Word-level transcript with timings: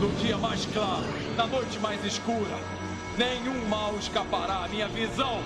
No 0.00 0.08
dia 0.10 0.38
mais 0.38 0.64
claro, 0.66 1.08
na 1.36 1.44
noite 1.48 1.76
mais 1.80 2.04
escura, 2.04 2.56
nenhum 3.16 3.66
mal 3.68 3.96
escapará 3.96 4.64
à 4.64 4.68
minha 4.68 4.86
visão. 4.86 5.42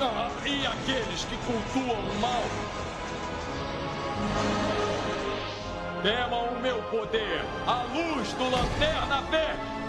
Ah, 0.00 0.30
e 0.46 0.64
aqueles 0.64 1.24
que 1.24 1.36
cultuam 1.38 1.98
o 1.98 2.20
mal? 2.20 2.44
Temam 6.04 6.56
o 6.56 6.60
meu 6.60 6.80
poder, 6.84 7.44
a 7.66 7.82
luz 7.92 8.32
do 8.34 8.44
Lanterna 8.44 9.22
Verde! 9.22 9.81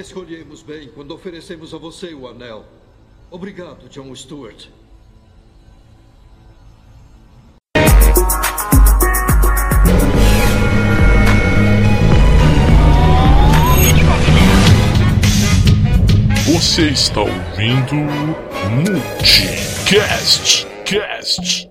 Escolhemos 0.00 0.62
bem 0.62 0.88
quando 0.88 1.12
oferecemos 1.12 1.74
a 1.74 1.76
você 1.76 2.14
o 2.14 2.26
anel. 2.26 2.64
Obrigado, 3.30 3.86
John 3.90 4.14
Stewart. 4.16 4.68
Você 16.46 16.88
está 16.88 17.20
ouvindo 17.20 17.94
Multicast 18.70 20.66
Cast. 20.86 21.69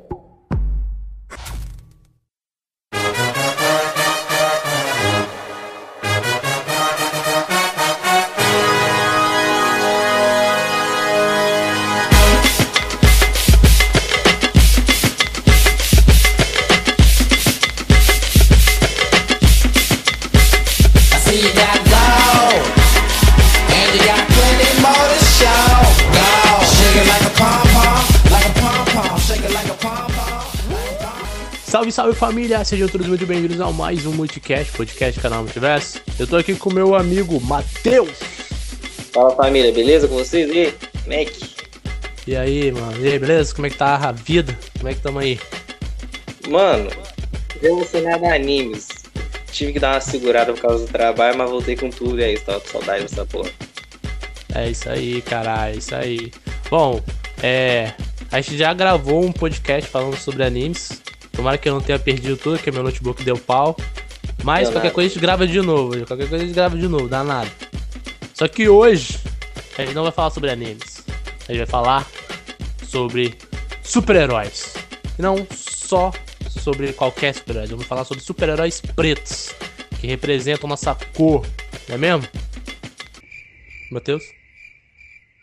Salve, 32.09 32.15
família! 32.15 32.63
Sejam 32.63 32.87
todos 32.87 33.07
muito 33.07 33.25
bem-vindos 33.25 33.59
a 33.59 33.71
mais 33.71 34.05
um 34.05 34.13
Multicast, 34.13 34.71
podcast 34.75 35.19
canal 35.19 35.43
Multiverso. 35.43 36.01
Eu 36.17 36.25
tô 36.25 36.37
aqui 36.37 36.55
com 36.55 36.73
meu 36.73 36.95
amigo 36.95 37.39
Matheus. 37.41 38.17
Fala 39.13 39.35
família, 39.35 39.71
beleza 39.71 40.07
com 40.07 40.15
vocês? 40.15 40.49
E 40.49 40.59
aí, 40.59 40.73
Mac? 41.05 41.35
E 42.25 42.35
aí, 42.35 42.71
mano? 42.71 43.05
E 43.05 43.11
aí, 43.11 43.19
beleza? 43.19 43.53
Como 43.53 43.67
é 43.67 43.69
que 43.69 43.77
tá 43.77 43.95
a 43.95 44.11
vida? 44.11 44.57
Como 44.77 44.89
é 44.89 44.93
que 44.93 45.01
tamo 45.01 45.19
aí? 45.19 45.39
Mano, 46.47 46.89
relacionado 47.61 48.23
a 48.23 48.33
animes. 48.33 48.87
Tive 49.51 49.73
que 49.73 49.79
dar 49.79 49.95
uma 49.95 50.01
segurada 50.01 50.53
por 50.53 50.61
causa 50.61 50.85
do 50.85 50.91
trabalho, 50.91 51.37
mas 51.37 51.49
voltei 51.49 51.75
com 51.75 51.89
tudo 51.89 52.19
e 52.19 52.23
é 52.23 52.33
isso, 52.33 52.45
tava 52.45 52.59
com 52.61 52.67
saudade 52.69 53.03
dessa 53.03 53.25
porra. 53.25 53.51
É 54.55 54.69
isso 54.69 54.89
aí, 54.89 55.21
caralho, 55.21 55.75
é 55.75 55.77
isso 55.77 55.95
aí. 55.95 56.31
Bom, 56.69 57.01
é. 57.43 57.91
A 58.31 58.41
gente 58.41 58.57
já 58.57 58.73
gravou 58.73 59.23
um 59.23 59.31
podcast 59.31 59.89
falando 59.89 60.15
sobre 60.17 60.43
animes. 60.43 61.01
Tomara 61.39 61.57
que 61.57 61.69
eu 61.69 61.73
não 61.73 61.79
tenha 61.79 61.97
perdido 61.97 62.35
tudo, 62.35 62.57
porque 62.57 62.69
meu 62.69 62.83
notebook 62.83 63.23
deu 63.23 63.37
pau. 63.37 63.73
Mas 64.43 64.63
Deu 64.63 64.73
qualquer 64.73 64.89
nada. 64.89 64.91
coisa 64.95 65.09
a 65.09 65.13
gente 65.13 65.21
grava 65.21 65.47
de 65.47 65.61
novo. 65.61 66.05
Qualquer 66.05 66.27
coisa 66.27 66.35
a 66.35 66.39
gente 66.39 66.53
grava 66.53 66.77
de 66.77 66.85
novo, 66.85 67.07
dá 67.07 67.23
nada. 67.23 67.49
Só 68.33 68.45
que 68.45 68.67
hoje 68.67 69.17
a 69.77 69.85
gente 69.85 69.95
não 69.95 70.03
vai 70.03 70.11
falar 70.11 70.31
sobre 70.31 70.49
animes. 70.49 71.01
A 71.47 71.53
gente 71.53 71.59
vai 71.59 71.65
falar 71.65 72.05
sobre 72.85 73.33
super-heróis. 73.81 74.73
E 75.17 75.21
não 75.21 75.47
só 75.49 76.11
sobre 76.49 76.91
qualquer 76.91 77.33
super-herói. 77.33 77.67
Vamos 77.67 77.85
falar 77.85 78.03
sobre 78.03 78.21
super-heróis 78.21 78.81
pretos. 78.81 79.55
Que 80.01 80.07
representam 80.07 80.67
nossa 80.67 80.93
cor. 81.15 81.47
Não 81.87 81.95
é 81.95 81.97
mesmo? 81.97 82.27
Matheus? 83.89 84.23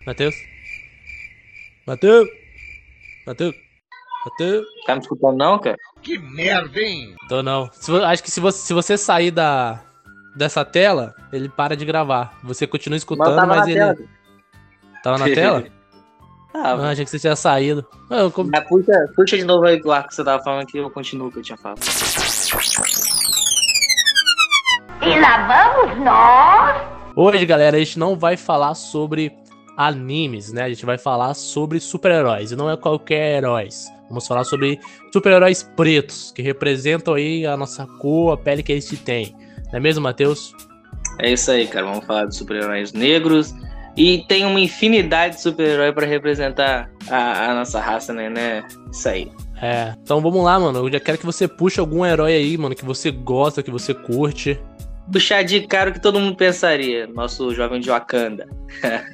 Matheus? 0.04 0.34
Matheus? 1.86 2.28
Matheus? 3.26 3.65
Matheus? 4.26 4.66
Tá 4.86 4.94
me 4.94 5.00
escutando 5.00 5.36
não, 5.36 5.58
cara? 5.58 5.76
Tô 7.28 7.42
não. 7.42 7.70
Se 7.72 7.92
acho 7.96 8.22
que 8.22 8.30
se 8.30 8.40
você, 8.40 8.58
se 8.58 8.74
você 8.74 8.98
sair 8.98 9.30
da, 9.30 9.80
dessa 10.34 10.64
tela, 10.64 11.14
ele 11.32 11.48
para 11.48 11.76
de 11.76 11.84
gravar. 11.84 12.36
Você 12.42 12.66
continua 12.66 12.96
escutando, 12.96 13.36
tava 13.36 13.46
mas, 13.46 13.58
na 13.60 13.70
ele. 13.70 13.74
tela. 13.74 13.96
Tava 15.02 15.18
na 15.18 15.24
tela? 15.26 15.64
Ah, 16.58 16.72
Ah, 16.72 16.90
achei 16.90 17.04
que 17.04 17.10
você 17.10 17.18
tinha 17.18 17.36
saído. 17.36 17.86
Eu 18.08 18.32
mas 18.50 18.66
puxa, 18.66 18.92
puxa 19.14 19.36
de 19.36 19.44
novo 19.44 19.66
aí 19.66 19.78
o 19.84 19.92
arco 19.92 20.08
que 20.08 20.14
você 20.14 20.24
tava 20.24 20.42
falando 20.42 20.66
que 20.66 20.78
eu 20.78 20.88
continuo 20.88 21.28
o 21.28 21.30
que 21.30 21.40
eu 21.40 21.42
tinha 21.42 21.58
falado. 21.58 21.80
E 25.02 25.20
lá 25.20 25.46
vamos 25.46 26.02
nós. 26.02 26.82
Hoje, 27.14 27.44
galera, 27.44 27.76
a 27.76 27.78
gente 27.78 27.98
não 27.98 28.18
vai 28.18 28.38
falar 28.38 28.74
sobre 28.74 29.36
animes, 29.76 30.50
né? 30.50 30.62
A 30.62 30.68
gente 30.70 30.86
vai 30.86 30.96
falar 30.96 31.34
sobre 31.34 31.78
super-heróis. 31.78 32.52
E 32.52 32.56
não 32.56 32.70
é 32.70 32.76
qualquer 32.78 33.36
heróis. 33.36 33.86
Vamos 34.08 34.26
falar 34.26 34.44
sobre 34.44 34.78
super-heróis 35.12 35.62
pretos, 35.76 36.32
que 36.32 36.42
representam 36.42 37.14
aí 37.14 37.44
a 37.46 37.56
nossa 37.56 37.86
cor, 37.86 38.32
a 38.32 38.36
pele 38.36 38.62
que 38.62 38.72
a 38.72 38.74
gente 38.76 38.96
tem. 38.96 39.34
Não 39.72 39.78
é 39.78 39.80
mesmo, 39.80 40.02
Matheus? 40.02 40.54
É 41.20 41.32
isso 41.32 41.50
aí, 41.50 41.66
cara. 41.66 41.86
Vamos 41.86 42.04
falar 42.04 42.26
de 42.26 42.36
super-heróis 42.36 42.92
negros. 42.92 43.54
E 43.96 44.24
tem 44.28 44.44
uma 44.44 44.60
infinidade 44.60 45.36
de 45.36 45.40
super-herói 45.40 45.90
pra 45.92 46.06
representar 46.06 46.90
a, 47.08 47.50
a 47.50 47.54
nossa 47.54 47.80
raça, 47.80 48.12
né? 48.12 48.28
né? 48.28 48.62
Isso 48.92 49.08
aí. 49.08 49.32
É. 49.60 49.94
Então 50.02 50.20
vamos 50.20 50.44
lá, 50.44 50.60
mano. 50.60 50.80
Eu 50.80 50.92
já 50.92 51.00
quero 51.00 51.16
que 51.16 51.24
você 51.24 51.48
puxe 51.48 51.80
algum 51.80 52.04
herói 52.04 52.34
aí, 52.34 52.58
mano, 52.58 52.74
que 52.74 52.84
você 52.84 53.10
gosta, 53.10 53.62
que 53.62 53.70
você 53.70 53.94
curte. 53.94 54.60
Puxar 55.10 55.42
de 55.44 55.66
cara 55.66 55.88
o 55.90 55.92
que 55.94 56.00
todo 56.00 56.20
mundo 56.20 56.36
pensaria. 56.36 57.06
Nosso 57.06 57.54
jovem 57.54 57.80
de 57.80 57.88
Wakanda. 57.88 58.46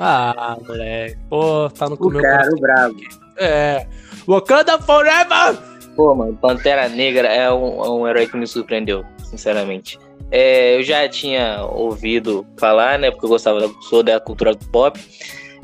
Ah, 0.01 0.57
moleque. 0.67 1.17
Pô, 1.29 1.71
tá 1.71 1.89
no 1.89 1.97
O 2.01 2.11
meu 2.11 2.21
cara, 2.21 2.39
coração. 2.39 2.55
o 2.57 2.61
brabo. 2.61 2.97
É. 3.37 3.87
Wakanda 4.27 4.79
Forever! 4.79 5.59
Pô, 5.97 6.15
mano, 6.15 6.37
Pantera 6.37 6.89
Negra 6.89 7.29
é 7.29 7.53
um, 7.53 7.85
é 7.85 7.91
um 7.91 8.09
herói 8.09 8.27
que 8.27 8.37
me 8.37 8.47
surpreendeu, 8.47 9.05
sinceramente. 9.25 9.99
É, 10.31 10.77
eu 10.77 10.83
já 10.83 11.07
tinha 11.09 11.63
ouvido 11.65 12.47
falar, 12.57 12.99
né? 12.99 13.11
Porque 13.11 13.27
eu 13.27 13.31
gostava 13.31 13.61
da, 13.61 13.69
sou 13.83 14.03
da 14.03 14.19
cultura 14.19 14.57
pop. 14.73 14.99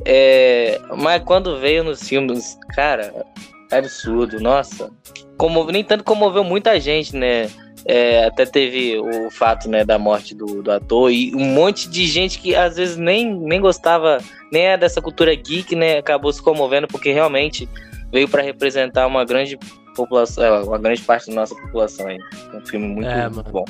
É, 0.04 0.78
mas 0.96 1.22
quando 1.24 1.58
veio 1.58 1.82
nos 1.82 2.06
filmes, 2.06 2.58
cara, 2.74 3.24
absurdo, 3.72 4.38
nossa. 4.40 4.90
Comove, 5.38 5.72
nem 5.72 5.82
tanto 5.82 6.04
comoveu 6.04 6.44
muita 6.44 6.78
gente, 6.78 7.16
né? 7.16 7.48
É, 7.86 8.26
até 8.26 8.44
teve 8.44 8.98
o 8.98 9.30
fato 9.30 9.70
né, 9.70 9.84
da 9.84 9.98
morte 9.98 10.34
do, 10.34 10.62
do 10.62 10.70
ator 10.70 11.10
e 11.10 11.34
um 11.34 11.44
monte 11.44 11.88
de 11.88 12.06
gente 12.06 12.38
que 12.38 12.54
às 12.54 12.76
vezes 12.76 12.96
nem, 12.98 13.32
nem 13.32 13.60
gostava 13.60 14.18
nem 14.52 14.66
é 14.66 14.76
dessa 14.76 15.00
cultura 15.00 15.34
geek, 15.34 15.74
né? 15.74 15.98
Acabou 15.98 16.30
se 16.30 16.42
comovendo 16.42 16.86
porque 16.86 17.12
realmente 17.12 17.66
veio 18.12 18.28
para 18.28 18.42
representar 18.42 19.06
uma 19.06 19.24
grande 19.24 19.58
população, 19.94 20.44
é, 20.44 20.62
uma 20.62 20.78
grande 20.78 21.02
parte 21.02 21.28
da 21.28 21.34
nossa 21.36 21.54
população 21.54 22.06
aí. 22.06 22.18
Um 22.54 22.60
filme 22.66 22.86
muito 22.88 23.08
É, 23.08 23.28
mano. 23.28 23.44
bom. 23.50 23.64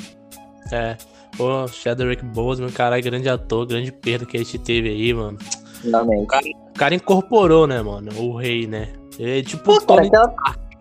É. 0.71 0.95
Pô, 1.37 1.67
Chadwick 1.67 2.23
Boseman, 2.25 2.69
caralho, 2.71 3.03
grande 3.03 3.29
ator, 3.29 3.65
grande 3.65 3.91
perda 3.91 4.25
que 4.25 4.35
a 4.37 4.39
gente 4.39 4.57
teve 4.59 4.89
aí, 4.89 5.13
mano. 5.13 5.37
Realmente. 5.83 6.23
O 6.23 6.73
cara 6.73 6.95
incorporou, 6.95 7.65
né, 7.67 7.81
mano? 7.81 8.11
O 8.19 8.35
rei, 8.35 8.67
né? 8.67 8.89
Ele, 9.17 9.43
tipo, 9.43 9.63
Pô, 9.63 9.73
o 9.75 9.85
cara, 9.85 10.01
Tony. 10.01 10.07
aquela- 10.07 10.35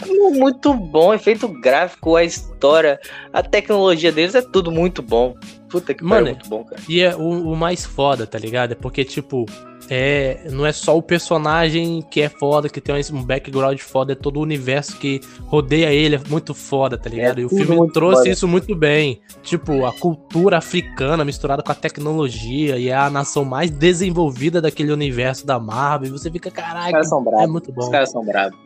muito 0.06 0.72
bom, 0.74 1.12
efeito 1.12 1.48
gráfico, 1.48 2.16
a 2.16 2.24
história, 2.24 3.00
a 3.32 3.42
tecnologia 3.42 4.12
deles 4.12 4.34
é 4.34 4.42
tudo 4.42 4.70
muito 4.70 5.02
bom. 5.02 5.34
Puta 5.68 5.92
que 5.92 6.02
Mano, 6.02 6.26
pariu, 6.26 6.34
muito 6.36 6.48
bom, 6.48 6.64
cara. 6.64 6.80
E 6.88 7.00
é 7.00 7.14
o, 7.14 7.52
o 7.52 7.56
mais 7.56 7.84
foda, 7.84 8.26
tá 8.26 8.38
ligado? 8.38 8.72
É 8.72 8.74
porque, 8.74 9.04
tipo, 9.04 9.44
é, 9.90 10.46
não 10.50 10.66
é 10.66 10.72
só 10.72 10.96
o 10.96 11.02
personagem 11.02 12.02
que 12.10 12.20
é 12.20 12.28
foda, 12.28 12.68
que 12.68 12.80
tem 12.80 12.94
um 13.12 13.22
background 13.22 13.78
foda, 13.78 14.12
é 14.12 14.14
todo 14.14 14.38
o 14.38 14.42
universo 14.42 14.96
que 14.98 15.20
rodeia 15.46 15.92
ele, 15.92 16.16
é 16.16 16.20
muito 16.28 16.54
foda, 16.54 16.96
tá 16.98 17.08
ligado? 17.08 17.38
É 17.38 17.42
e 17.42 17.44
o 17.44 17.48
filme 17.48 17.92
trouxe 17.92 18.18
foda. 18.18 18.28
isso 18.30 18.48
muito 18.48 18.74
bem. 18.74 19.20
Tipo, 19.42 19.86
a 19.86 19.92
cultura 19.92 20.58
africana 20.58 21.24
misturada 21.24 21.62
com 21.62 21.72
a 21.72 21.74
tecnologia, 21.74 22.76
e 22.78 22.88
é 22.88 22.94
a 22.94 23.08
nação 23.10 23.44
mais 23.44 23.70
desenvolvida 23.70 24.60
daquele 24.60 24.92
universo 24.92 25.46
da 25.46 25.58
Marvel, 25.58 26.08
e 26.08 26.12
você 26.12 26.30
fica, 26.30 26.48
Os 26.48 26.54
caralho, 26.54 26.92
caras 26.92 27.08
são 27.08 27.20
é 27.20 27.24
bravos. 27.24 27.50
muito 27.50 27.72
bom. 27.72 27.82
Os 27.82 27.88
caras 27.88 28.10
são 28.10 28.24
bravos. 28.24 28.58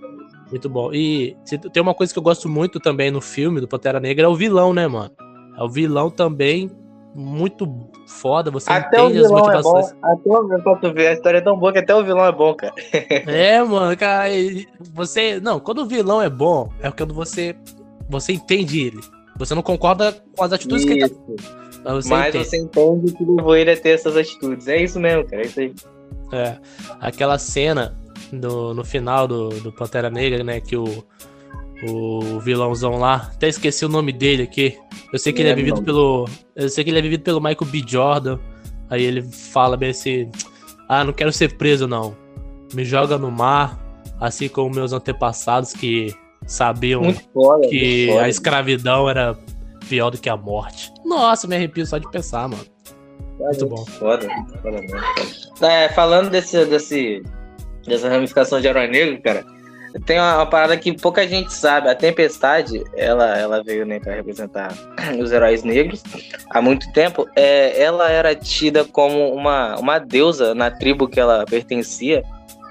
Muito 0.53 0.69
bom. 0.69 0.93
E 0.93 1.37
se- 1.45 1.59
tem 1.59 1.83
uma 1.83 1.95
coisa 1.95 2.13
que 2.13 2.19
eu 2.19 2.23
gosto 2.23 2.49
muito 2.49 2.79
também 2.79 3.11
no 3.11 3.21
filme 3.21 3.61
do 3.61 3.67
Pantera 3.67 3.99
Negra, 3.99 4.27
é 4.27 4.29
o 4.29 4.35
vilão, 4.37 4.73
né, 4.73 4.87
mano? 4.87 5.11
É 5.59 5.63
o 5.65 5.69
vilão 5.69 6.09
também 6.11 6.71
muito 7.15 7.67
foda, 8.07 8.51
você 8.51 8.71
Até 8.73 9.01
o 9.03 9.07
entende 9.07 9.19
as 9.25 9.27
vilão 9.29 9.39
é 9.39 9.43
bom. 9.63 9.73
motivações. 9.73 9.97
Até 10.03 10.31
o, 10.31 10.63
pra 10.63 10.77
tu 10.77 10.93
ver, 10.95 11.07
a 11.09 11.13
história 11.15 11.39
é 11.39 11.41
tão 11.43 11.59
boa 11.59 11.73
que 11.73 11.79
até 11.79 11.95
o 11.95 12.05
vilão 12.05 12.25
é 12.25 12.33
bom, 12.33 12.55
cara. 12.55 12.73
É, 13.27 13.63
mano, 13.63 13.97
cara, 13.97 14.29
você. 14.95 15.41
Não, 15.41 15.59
quando 15.61 15.79
o 15.83 15.87
vilão 15.87 16.23
é 16.23 16.31
bom, 16.31 16.71
é 16.81 16.91
quando 16.91 17.13
você. 17.15 17.55
Você 18.09 18.33
entende 18.33 18.81
ele. 18.81 19.01
Você 19.39 19.55
não 19.55 19.63
concorda 19.63 20.15
com 20.37 20.45
as 20.45 20.53
atitudes 20.53 20.85
que 20.85 20.93
ele 20.93 21.09
tá. 21.09 21.15
Isso. 21.39 21.63
Mas 21.85 21.95
você 22.05 22.11
Mas 22.11 22.29
entende. 22.35 22.45
você 22.49 22.57
entende 22.59 23.13
o 23.13 23.17
que 23.17 23.25
levou 23.25 23.57
ele 23.57 23.71
a 23.71 23.77
ter 23.77 23.91
essas 23.91 24.17
atitudes. 24.17 24.69
É 24.69 24.83
isso 24.83 25.01
mesmo, 25.01 25.25
cara. 25.27 25.43
É 25.43 25.47
isso 25.47 25.61
aí. 25.61 25.75
É, 26.33 26.57
aquela 27.01 27.39
cena 27.39 27.99
no, 28.33 28.73
no 28.75 28.85
final 28.85 29.29
do, 29.29 29.51
do 29.61 29.71
Pantera 29.73 30.11
Negra, 30.11 30.43
né? 30.43 30.61
Que 30.61 30.77
o, 30.77 31.05
o 31.89 32.41
vilãozão 32.41 32.99
lá, 32.99 33.31
até 33.35 33.49
esqueci 33.49 33.85
o 33.85 33.89
nome 33.89 34.13
dele 34.13 34.43
aqui. 34.45 34.77
Eu 35.13 35.19
sei 35.19 35.33
que 35.33 35.43
ele 35.43 35.51
é 35.51 35.53
É, 35.53 35.55
vivido 35.55 35.77
não. 35.77 35.85
pelo. 35.85 36.29
Eu 36.57 36.69
sei 36.69 36.83
que 36.85 36.91
ele 36.91 36.99
é 36.99 37.03
vivido 37.03 37.23
pelo 37.23 37.41
Michael 37.41 37.71
B. 37.71 37.85
Jordan. 37.87 38.39
Aí 38.91 39.03
ele 39.03 39.23
fala 39.23 39.77
bem 39.77 39.91
assim: 39.91 40.31
Ah, 40.89 41.05
não 41.05 41.13
quero 41.13 41.33
ser 41.33 41.57
preso, 41.57 41.87
não. 41.87 42.17
Me 42.75 42.85
joga 42.85 43.19
no 43.19 43.31
mar, 43.31 43.79
assim 44.21 44.49
como 44.49 44.75
meus 44.75 44.93
antepassados 44.93 45.73
que 45.75 46.15
sabiam 46.47 47.03
foda. 47.35 47.69
que 47.69 48.11
a 48.19 48.29
escravidão 48.29 49.09
era 49.09 49.37
pior 49.89 50.11
do 50.11 50.19
que 50.19 50.29
a 50.31 50.37
morte. 50.37 50.91
Nossa, 51.05 51.47
me 51.47 51.55
arrepio 51.57 51.85
só 51.87 51.99
de 51.99 52.11
pensar, 52.11 52.49
mano. 52.49 52.65
Muito 53.39 53.67
bom. 53.67 53.85
Foda, 53.85 54.27
foda 54.63 54.81
mesmo. 54.81 54.99
É, 55.67 55.89
falando 55.91 56.31
desse, 56.31 56.65
desse, 56.67 57.23
dessa 57.87 58.09
ramificação 58.09 58.61
de 58.61 58.67
herói 58.67 58.87
negro, 58.87 59.21
cara, 59.23 59.45
tem 60.01 60.19
uma, 60.19 60.37
uma 60.37 60.47
parada 60.47 60.77
que 60.77 60.93
pouca 60.93 61.27
gente 61.27 61.53
sabe. 61.53 61.89
A 61.89 61.95
Tempestade, 61.95 62.83
ela, 62.97 63.37
ela 63.39 63.63
veio 63.63 63.85
né, 63.85 64.01
para 64.01 64.15
representar 64.15 64.73
os 65.21 65.31
heróis 65.33 65.63
negros 65.63 66.03
há 66.51 66.63
muito 66.63 66.91
tempo. 66.93 67.29
É, 67.37 67.81
ela 67.81 68.11
era 68.11 68.35
tida 68.35 68.85
como 68.85 69.33
uma, 69.35 69.77
uma 69.79 69.99
deusa 69.99 70.55
na 70.55 70.71
tribo 70.71 71.09
que 71.09 71.21
ela 71.21 71.45
pertencia. 71.45 72.25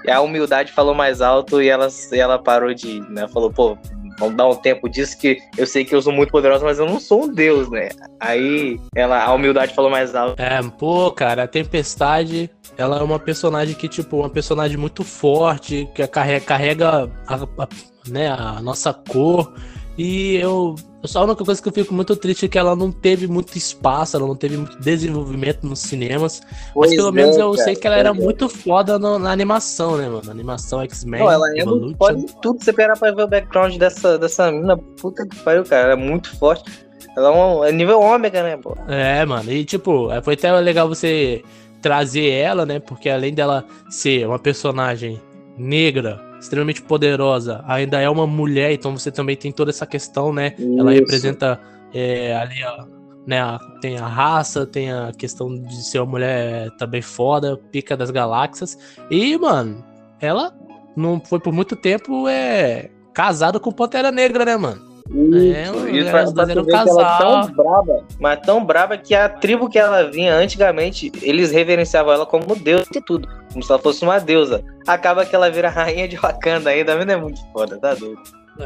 E 0.04 0.10
a 0.10 0.20
humildade 0.20 0.72
falou 0.72 0.94
mais 0.94 1.20
alto 1.20 1.62
e 1.62 1.68
ela, 1.68 1.88
ela 2.12 2.38
parou 2.38 2.74
de. 2.74 3.00
Né, 3.08 3.28
falou, 3.28 3.52
pô, 3.52 3.78
vamos 4.22 4.36
dar 4.36 4.48
um 4.48 4.54
tempo 4.54 4.88
disso 4.88 5.18
que 5.18 5.38
eu 5.56 5.66
sei 5.66 5.84
que 5.84 5.94
eu 5.94 6.00
sou 6.02 6.12
muito 6.12 6.30
poderosa, 6.30 6.64
mas 6.64 6.78
eu 6.78 6.86
não 6.86 6.98
sou 7.00 7.24
um 7.24 7.28
deus, 7.28 7.68
né? 7.70 7.88
Aí 8.20 8.78
ela, 8.94 9.22
a 9.24 9.32
humildade 9.34 9.74
falou 9.74 9.90
mais 9.90 10.14
alto. 10.14 10.40
É, 10.40 10.60
pô, 10.78 11.10
cara, 11.10 11.44
a 11.44 11.48
Tempestade, 11.48 12.50
ela 12.76 12.98
é 12.98 13.02
uma 13.02 13.18
personagem 13.18 13.74
que, 13.74 13.88
tipo, 13.88 14.18
uma 14.18 14.30
personagem 14.30 14.76
muito 14.76 15.02
forte, 15.04 15.88
que 15.94 16.06
carrega, 16.06 16.44
carrega 16.44 17.10
a, 17.26 17.34
a- 17.34 17.68
né, 18.08 18.28
a 18.30 18.60
nossa 18.60 18.92
cor. 18.92 19.52
E 19.98 20.36
eu. 20.36 20.74
Só 21.04 21.20
a 21.20 21.24
única 21.24 21.44
coisa 21.44 21.60
que 21.60 21.68
eu 21.68 21.72
fico 21.72 21.92
muito 21.92 22.14
triste 22.14 22.46
é 22.46 22.48
que 22.48 22.56
ela 22.58 22.76
não 22.76 22.92
teve 22.92 23.26
muito 23.26 23.56
espaço, 23.58 24.16
ela 24.16 24.26
não 24.26 24.36
teve 24.36 24.56
muito 24.56 24.78
desenvolvimento 24.80 25.66
nos 25.66 25.80
cinemas. 25.80 26.40
Mas 26.44 26.70
Pois 26.74 26.94
pelo 26.94 27.08
é, 27.08 27.12
menos 27.12 27.36
eu 27.36 27.50
cara, 27.52 27.64
sei 27.64 27.74
que 27.74 27.86
ela 27.86 27.96
era 27.96 28.10
é. 28.10 28.12
muito 28.12 28.48
foda 28.48 28.98
no- 28.98 29.18
na 29.18 29.32
animação, 29.32 29.96
né, 29.96 30.08
mano? 30.08 30.30
Animação 30.30 30.80
X-Men, 30.82 31.20
Não, 31.24 31.30
ela 31.32 31.48
é 31.48 31.64
muito 31.64 31.68
Evolution. 31.68 31.96
foda 31.98 32.18
em 32.18 32.26
tudo. 32.40 32.62
Você 32.64 32.72
pegar 32.72 32.96
pra 32.96 33.10
ver 33.10 33.22
o 33.24 33.28
background 33.28 33.76
dessa, 33.76 34.16
dessa 34.16 34.50
mina, 34.52 34.76
puta 34.76 35.26
que 35.26 35.36
pariu, 35.40 35.64
cara. 35.64 35.82
Ela 35.84 35.92
é 35.94 35.96
muito 35.96 36.36
forte. 36.38 36.70
Ela 37.16 37.28
é, 37.28 37.30
um, 37.32 37.64
é 37.64 37.72
nível 37.72 38.00
ômega, 38.00 38.42
né, 38.42 38.56
pô? 38.56 38.76
É, 38.88 39.24
mano, 39.26 39.50
e 39.52 39.64
tipo, 39.64 40.10
é, 40.12 40.22
foi 40.22 40.34
até 40.34 40.52
legal 40.52 40.88
você 40.88 41.42
trazer 41.82 42.28
ela, 42.30 42.64
né? 42.64 42.78
Porque 42.78 43.10
além 43.10 43.34
dela 43.34 43.64
ser 43.90 44.26
uma 44.26 44.38
personagem 44.38 45.20
negra, 45.58 46.20
extremamente 46.42 46.82
poderosa, 46.82 47.62
ainda 47.66 48.00
é 48.00 48.10
uma 48.10 48.26
mulher, 48.26 48.72
então 48.72 48.98
você 48.98 49.10
também 49.12 49.36
tem 49.36 49.52
toda 49.52 49.70
essa 49.70 49.86
questão, 49.86 50.32
né? 50.32 50.54
Ela 50.76 50.92
Isso. 50.92 51.00
representa 51.02 51.60
é, 51.94 52.34
ali, 52.36 52.56
ó, 52.64 52.84
né? 53.26 53.40
a- 53.40 53.60
tem 53.80 53.96
a 53.96 54.06
raça, 54.06 54.66
tem 54.66 54.90
a 54.90 55.12
questão 55.16 55.54
de 55.54 55.84
ser 55.84 56.00
uma 56.00 56.06
mulher 56.10 56.68
também 56.78 57.00
foda, 57.00 57.56
pica 57.70 57.96
das 57.96 58.10
galáxias. 58.10 58.76
E, 59.08 59.38
mano, 59.38 59.84
ela 60.20 60.52
não 60.96 61.20
foi 61.24 61.38
por 61.38 61.52
muito 61.52 61.76
tempo 61.76 62.26
é, 62.28 62.90
casada 63.14 63.60
com 63.60 63.70
Pantera 63.70 64.10
Negra, 64.10 64.44
né, 64.44 64.56
mano? 64.56 64.91
É, 65.14 65.62
Isso, 65.62 65.74
mano, 65.74 65.88
isso 65.90 66.08
elas 66.08 66.32
pra, 66.32 66.44
pra 66.44 66.52
eram 66.52 66.64
que 66.64 66.70
ela 66.72 66.80
é 66.80 66.84
casal. 66.86 67.46
tão 67.46 67.54
braba, 67.54 68.04
mas 68.18 68.40
tão 68.40 68.64
braba 68.64 68.96
que 68.96 69.14
a 69.14 69.28
tribo 69.28 69.68
que 69.68 69.78
ela 69.78 70.04
vinha 70.10 70.34
antigamente, 70.34 71.12
eles 71.20 71.50
reverenciavam 71.52 72.12
ela 72.14 72.24
como 72.24 72.56
deus 72.56 72.86
e 72.94 73.00
tudo, 73.00 73.28
como 73.52 73.62
se 73.62 73.70
ela 73.70 73.80
fosse 73.80 74.02
uma 74.02 74.18
deusa. 74.18 74.64
Acaba 74.86 75.26
que 75.26 75.34
ela 75.34 75.50
vira 75.50 75.68
rainha 75.68 76.08
de 76.08 76.16
Wakanda 76.16 76.70
ainda, 76.70 76.96
mas 76.96 77.06
não 77.06 77.12
é 77.14 77.16
muito 77.16 77.40
foda, 77.52 77.78
tá 77.78 77.94
doido. 77.94 78.18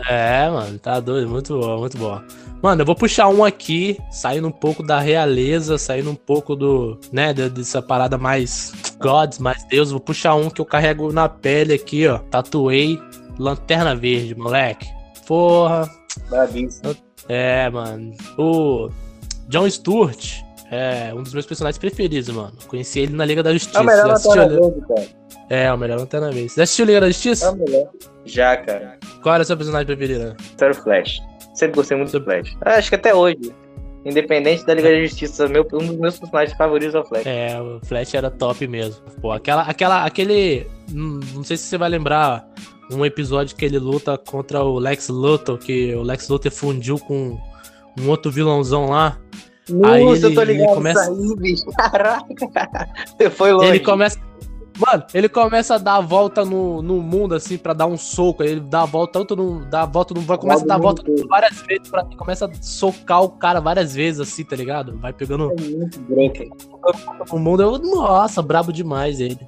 É, 0.09 0.49
mano, 0.51 0.79
tá 0.79 0.99
doido, 1.01 1.29
muito 1.29 1.59
bom, 1.59 1.79
muito 1.79 1.97
bom. 1.97 2.21
Mano, 2.63 2.83
eu 2.83 2.87
vou 2.87 2.95
puxar 2.97 3.29
um 3.29 3.45
aqui, 3.45 3.97
saindo 4.11 4.49
um 4.49 4.53
pouco 4.53 4.83
da 4.83 4.99
realeza, 4.99 5.79
saindo 5.79 6.11
um 6.11 6.15
pouco 6.15 6.57
do, 6.57 6.99
né, 7.13 7.33
de- 7.33 7.49
dessa 7.51 7.81
parada 7.81 8.17
mais 8.19 8.73
gods, 9.01 9.39
mais 9.39 9.65
Deus. 9.65 9.91
Vou 9.93 10.01
puxar 10.01 10.35
um 10.35 10.49
que 10.51 10.61
eu 10.61 10.65
carrego 10.65 11.13
na 11.13 11.29
pele 11.29 11.73
aqui, 11.75 12.07
ó. 12.09 12.19
Tatuei 12.19 12.99
Lanterna 13.39 13.95
Verde, 13.95 14.35
moleque. 14.35 14.87
Porra, 15.27 15.89
Brabíssimo. 16.29 16.97
é, 17.29 17.69
mano. 17.71 18.13
O 18.39 18.89
John 19.49 19.69
Stewart 19.71 20.41
é 20.71 21.13
um 21.15 21.23
dos 21.23 21.33
meus 21.33 21.47
personagens 21.47 21.79
preferidos, 21.79 22.29
mano. 22.29 22.53
Conheci 22.67 23.01
ele 23.01 23.15
na 23.15 23.25
Liga 23.25 23.43
da 23.43 23.53
Justiça. 23.53 23.79
É 23.79 23.83
o 23.83 23.85
melhor 23.85 24.07
Lanterna 24.09 24.49
Verde, 24.49 24.81
cara. 24.89 25.07
É, 25.49 25.73
o 25.73 25.79
melhor 25.79 25.99
Lanterna 26.01 26.31
Verde. 26.33 26.53
Já 26.57 26.63
assistiu 26.65 26.87
Liga 26.87 27.01
da 27.01 27.07
É 27.07 27.11
Justiça? 27.11 27.51
o 27.53 27.57
melhor. 27.57 27.89
Já, 28.25 28.57
cara. 28.57 28.99
Qual 29.23 29.35
era 29.35 29.43
o 29.43 29.47
seu 29.47 29.57
personagem 29.57 29.87
preferido? 29.87 30.35
Sério, 30.57 30.75
Flash. 30.75 31.19
Sempre 31.55 31.77
gostei 31.77 31.97
muito 31.97 32.19
do 32.19 32.25
Flash. 32.25 32.57
Ah, 32.63 32.75
Acho 32.75 32.89
que 32.89 32.95
até 32.97 33.15
hoje. 33.15 33.55
Independente 34.05 34.65
da 34.65 34.75
Liga 34.75 34.89
da 34.91 35.01
Justiça, 35.01 35.49
meu, 35.49 35.67
um 35.73 35.79
dos 35.79 35.97
meus 35.97 36.19
personagens 36.19 36.57
favoritos 36.57 36.95
é 36.95 36.99
o 37.01 37.05
Flash. 37.05 37.27
É, 37.27 37.61
o 37.61 37.81
Flash 37.85 38.15
era 38.15 38.31
top 38.31 38.67
mesmo. 38.69 39.01
Pô, 39.21 39.33
aquela, 39.33 39.63
aquela, 39.63 40.05
aquele. 40.05 40.67
hum, 40.93 41.19
Não 41.35 41.43
sei 41.43 41.57
se 41.57 41.65
você 41.65 41.77
vai 41.79 41.89
lembrar 41.89 42.49
um 42.93 43.05
episódio 43.05 43.57
que 43.57 43.65
ele 43.65 43.79
luta 43.79 44.17
contra 44.19 44.63
o 44.63 44.79
Lex 44.79 45.09
Luthor, 45.09 45.59
que 45.59 45.95
o 45.95 46.03
Lex 46.03 46.29
Luthor 46.29 46.51
fundiu 46.53 46.99
com 46.99 47.39
um 47.99 48.09
outro 48.09 48.31
vilãozão 48.31 48.91
lá. 48.91 49.19
Aí 49.85 50.05
Nossa, 50.05 50.27
eu 50.27 50.35
tô 50.35 50.43
ele- 50.43 50.53
ligado 50.53 50.69
ele 50.69 50.75
começa- 50.77 51.11
aí, 51.11 51.37
bicho. 51.37 51.65
Caraca. 51.77 52.27
Você 53.19 53.31
foi 53.31 53.53
longe. 53.53 53.69
Ele 53.69 53.81
começa. 53.81 54.19
Mano, 54.79 55.05
ele 55.15 55.27
começa 55.29 55.77
a 55.77 55.79
dar 55.79 55.97
a 55.97 56.01
volta 56.03 56.45
no, 56.45 56.83
no 56.83 57.01
mundo, 57.01 57.35
assim, 57.35 57.57
pra 57.57 57.73
dar 57.73 57.87
um 57.87 57.97
soco. 57.97 58.43
Ele 58.45 58.61
dá 58.61 58.83
a 58.83 58.85
volta, 58.85 59.15
tanto 59.19 59.35
no. 59.35 59.65
Dá 59.65 59.83
a 59.83 59.87
volta 59.87 60.13
no. 60.13 60.21
Vai, 60.21 60.37
começa 60.37 60.65
a 60.65 60.67
dar 60.67 60.75
a 60.75 60.79
volta 60.79 61.03
várias 61.29 61.63
vezes. 61.63 61.89
Pra, 61.89 62.05
começa 62.17 62.45
a 62.45 62.51
socar 62.63 63.23
o 63.23 63.31
cara 63.31 63.59
várias 63.59 63.95
vezes, 63.95 64.21
assim, 64.21 64.45
tá 64.45 64.55
ligado? 64.55 64.97
Vai 64.99 65.15
pegando 65.15 65.51
É 65.59 65.63
muito 65.63 65.99
branco. 66.03 66.45
o 67.33 67.39
mundo. 67.39 67.63
Eu, 67.63 67.79
nossa, 67.79 68.43
brabo 68.43 68.71
demais 68.71 69.19
ele. 69.19 69.39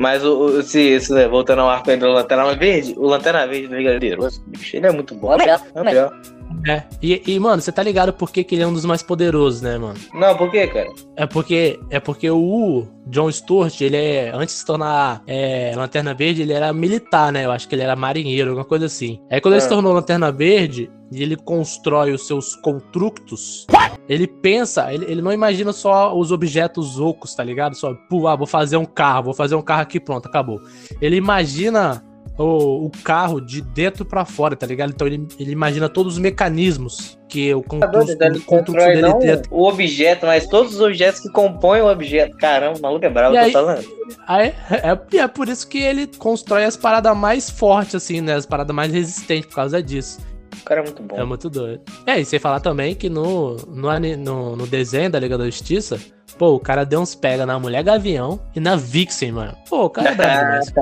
Mas 0.00 0.24
o, 0.24 0.62
se, 0.62 0.98
se, 0.98 1.12
né, 1.12 1.28
voltando 1.28 1.60
ao 1.60 1.68
arco 1.68 1.90
ainda 1.90 2.06
do 2.06 2.12
Lanterna 2.12 2.54
Verde, 2.54 2.94
o 2.96 3.06
Lanterna 3.06 3.46
Verde 3.46 3.68
do 3.68 4.30
bicho, 4.46 4.74
ele 4.74 4.86
é 4.86 4.90
muito 4.90 5.14
bom. 5.14 5.30
É 5.30 5.36
o 5.36 5.38
melhor. 5.38 5.60
É 5.74 5.80
o 5.80 5.84
melhor. 5.84 6.20
É. 6.66 6.82
E, 7.02 7.22
e, 7.26 7.38
mano, 7.38 7.60
você 7.62 7.72
tá 7.72 7.82
ligado 7.82 8.12
por 8.12 8.30
que, 8.30 8.44
que 8.44 8.54
ele 8.54 8.62
é 8.62 8.66
um 8.66 8.72
dos 8.72 8.84
mais 8.84 9.02
poderosos, 9.02 9.62
né, 9.62 9.78
mano? 9.78 9.98
Não, 10.12 10.36
por 10.36 10.50
quê, 10.50 10.66
cara? 10.66 10.88
É 11.16 11.26
porque, 11.26 11.80
é 11.90 11.98
porque 12.00 12.30
o 12.30 12.86
John 13.06 13.30
Stewart, 13.30 13.80
ele 13.80 13.96
é, 13.96 14.30
antes 14.34 14.54
de 14.54 14.60
se 14.60 14.66
tornar 14.66 15.22
é, 15.26 15.72
Lanterna 15.74 16.14
Verde, 16.14 16.42
ele 16.42 16.52
era 16.52 16.72
militar, 16.72 17.32
né? 17.32 17.44
Eu 17.44 17.50
acho 17.52 17.68
que 17.68 17.74
ele 17.74 17.82
era 17.82 17.96
marinheiro, 17.96 18.50
alguma 18.50 18.64
coisa 18.66 18.86
assim. 18.86 19.20
Aí 19.30 19.40
quando 19.40 19.54
ele 19.54 19.60
Ah. 19.60 19.64
se 19.64 19.68
tornou 19.68 19.92
Lanterna 19.92 20.30
Verde, 20.30 20.90
e 21.12 21.22
ele 21.22 21.36
constrói 21.36 22.12
os 22.12 22.26
seus 22.26 22.54
constructos, 22.56 23.66
ele 24.08 24.26
pensa, 24.28 24.92
ele, 24.92 25.06
ele 25.06 25.20
não 25.22 25.32
imagina 25.32 25.72
só 25.72 26.16
os 26.16 26.30
objetos 26.30 27.00
ocos, 27.00 27.34
tá 27.34 27.42
ligado? 27.42 27.74
Só, 27.74 27.94
pô, 28.08 28.28
ah, 28.28 28.36
vou 28.36 28.46
fazer 28.46 28.76
um 28.76 28.84
carro, 28.84 29.24
vou 29.24 29.34
fazer 29.34 29.56
um 29.56 29.62
carro 29.62 29.82
aqui, 29.82 29.98
pronto, 29.98 30.26
acabou. 30.28 30.60
Ele 31.00 31.16
imagina 31.16 32.04
o, 32.38 32.86
o 32.86 32.90
carro 33.04 33.40
de 33.40 33.60
dentro 33.60 34.04
pra 34.04 34.24
fora, 34.24 34.56
tá 34.56 34.66
ligado? 34.66 34.90
Então 34.90 35.06
ele, 35.06 35.26
ele 35.38 35.52
imagina 35.52 35.88
todos 35.88 36.14
os 36.14 36.18
mecanismos 36.18 37.18
que 37.28 37.54
o 37.54 37.62
Tá 37.62 37.86
doido, 37.86 37.92
construto, 38.06 38.22
ele 38.24 38.38
o 38.38 38.42
construto 38.42 38.64
constrói 38.72 38.86
dele 38.94 39.02
não 39.02 39.18
tem. 39.18 39.42
o 39.50 39.68
objeto, 39.68 40.26
mas 40.26 40.46
todos 40.46 40.74
os 40.74 40.80
objetos 40.80 41.20
que 41.20 41.30
compõem 41.30 41.80
o 41.82 41.90
objeto. 41.90 42.36
Caramba, 42.38 42.78
o 42.78 42.82
maluco 42.82 43.04
é 43.04 43.10
bravo, 43.10 43.34
eu 43.36 43.40
tô 43.40 43.46
aí- 43.46 43.52
falando. 43.52 43.84
Aí, 44.26 44.54
é, 44.70 45.18
é 45.18 45.28
por 45.28 45.48
isso 45.48 45.68
que 45.68 45.78
ele 45.78 46.06
constrói 46.18 46.64
as 46.64 46.76
paradas 46.76 47.16
mais 47.16 47.48
fortes, 47.50 47.94
assim, 47.94 48.20
né? 48.20 48.34
As 48.34 48.46
paradas 48.46 48.74
mais 48.74 48.92
resistentes 48.92 49.46
por 49.46 49.54
causa 49.56 49.82
disso. 49.82 50.18
O 50.60 50.64
cara 50.64 50.80
é 50.80 50.84
muito 50.84 51.02
bom. 51.02 51.16
É 51.16 51.24
muito 51.24 51.48
doido. 51.48 51.80
É, 52.06 52.18
e 52.20 52.24
sem 52.24 52.38
falar 52.40 52.58
também 52.60 52.94
que 52.94 53.08
no, 53.08 53.56
no, 53.68 53.88
no, 54.18 54.56
no 54.56 54.66
desenho 54.66 55.08
da 55.08 55.18
Liga 55.20 55.38
da 55.38 55.44
Justiça, 55.44 55.98
pô, 56.36 56.54
o 56.54 56.58
cara 56.60 56.84
deu 56.84 57.00
uns 57.00 57.14
pega 57.14 57.46
na 57.46 57.58
Mulher 57.58 57.84
Gavião 57.84 58.40
e 58.54 58.58
na 58.60 58.74
Vixen, 58.74 59.30
mano. 59.30 59.54
Pô, 59.68 59.84
o 59.84 59.90
cara 59.90 60.10
é 60.10 60.14
brabo 60.14 60.40
demais. 60.66 60.72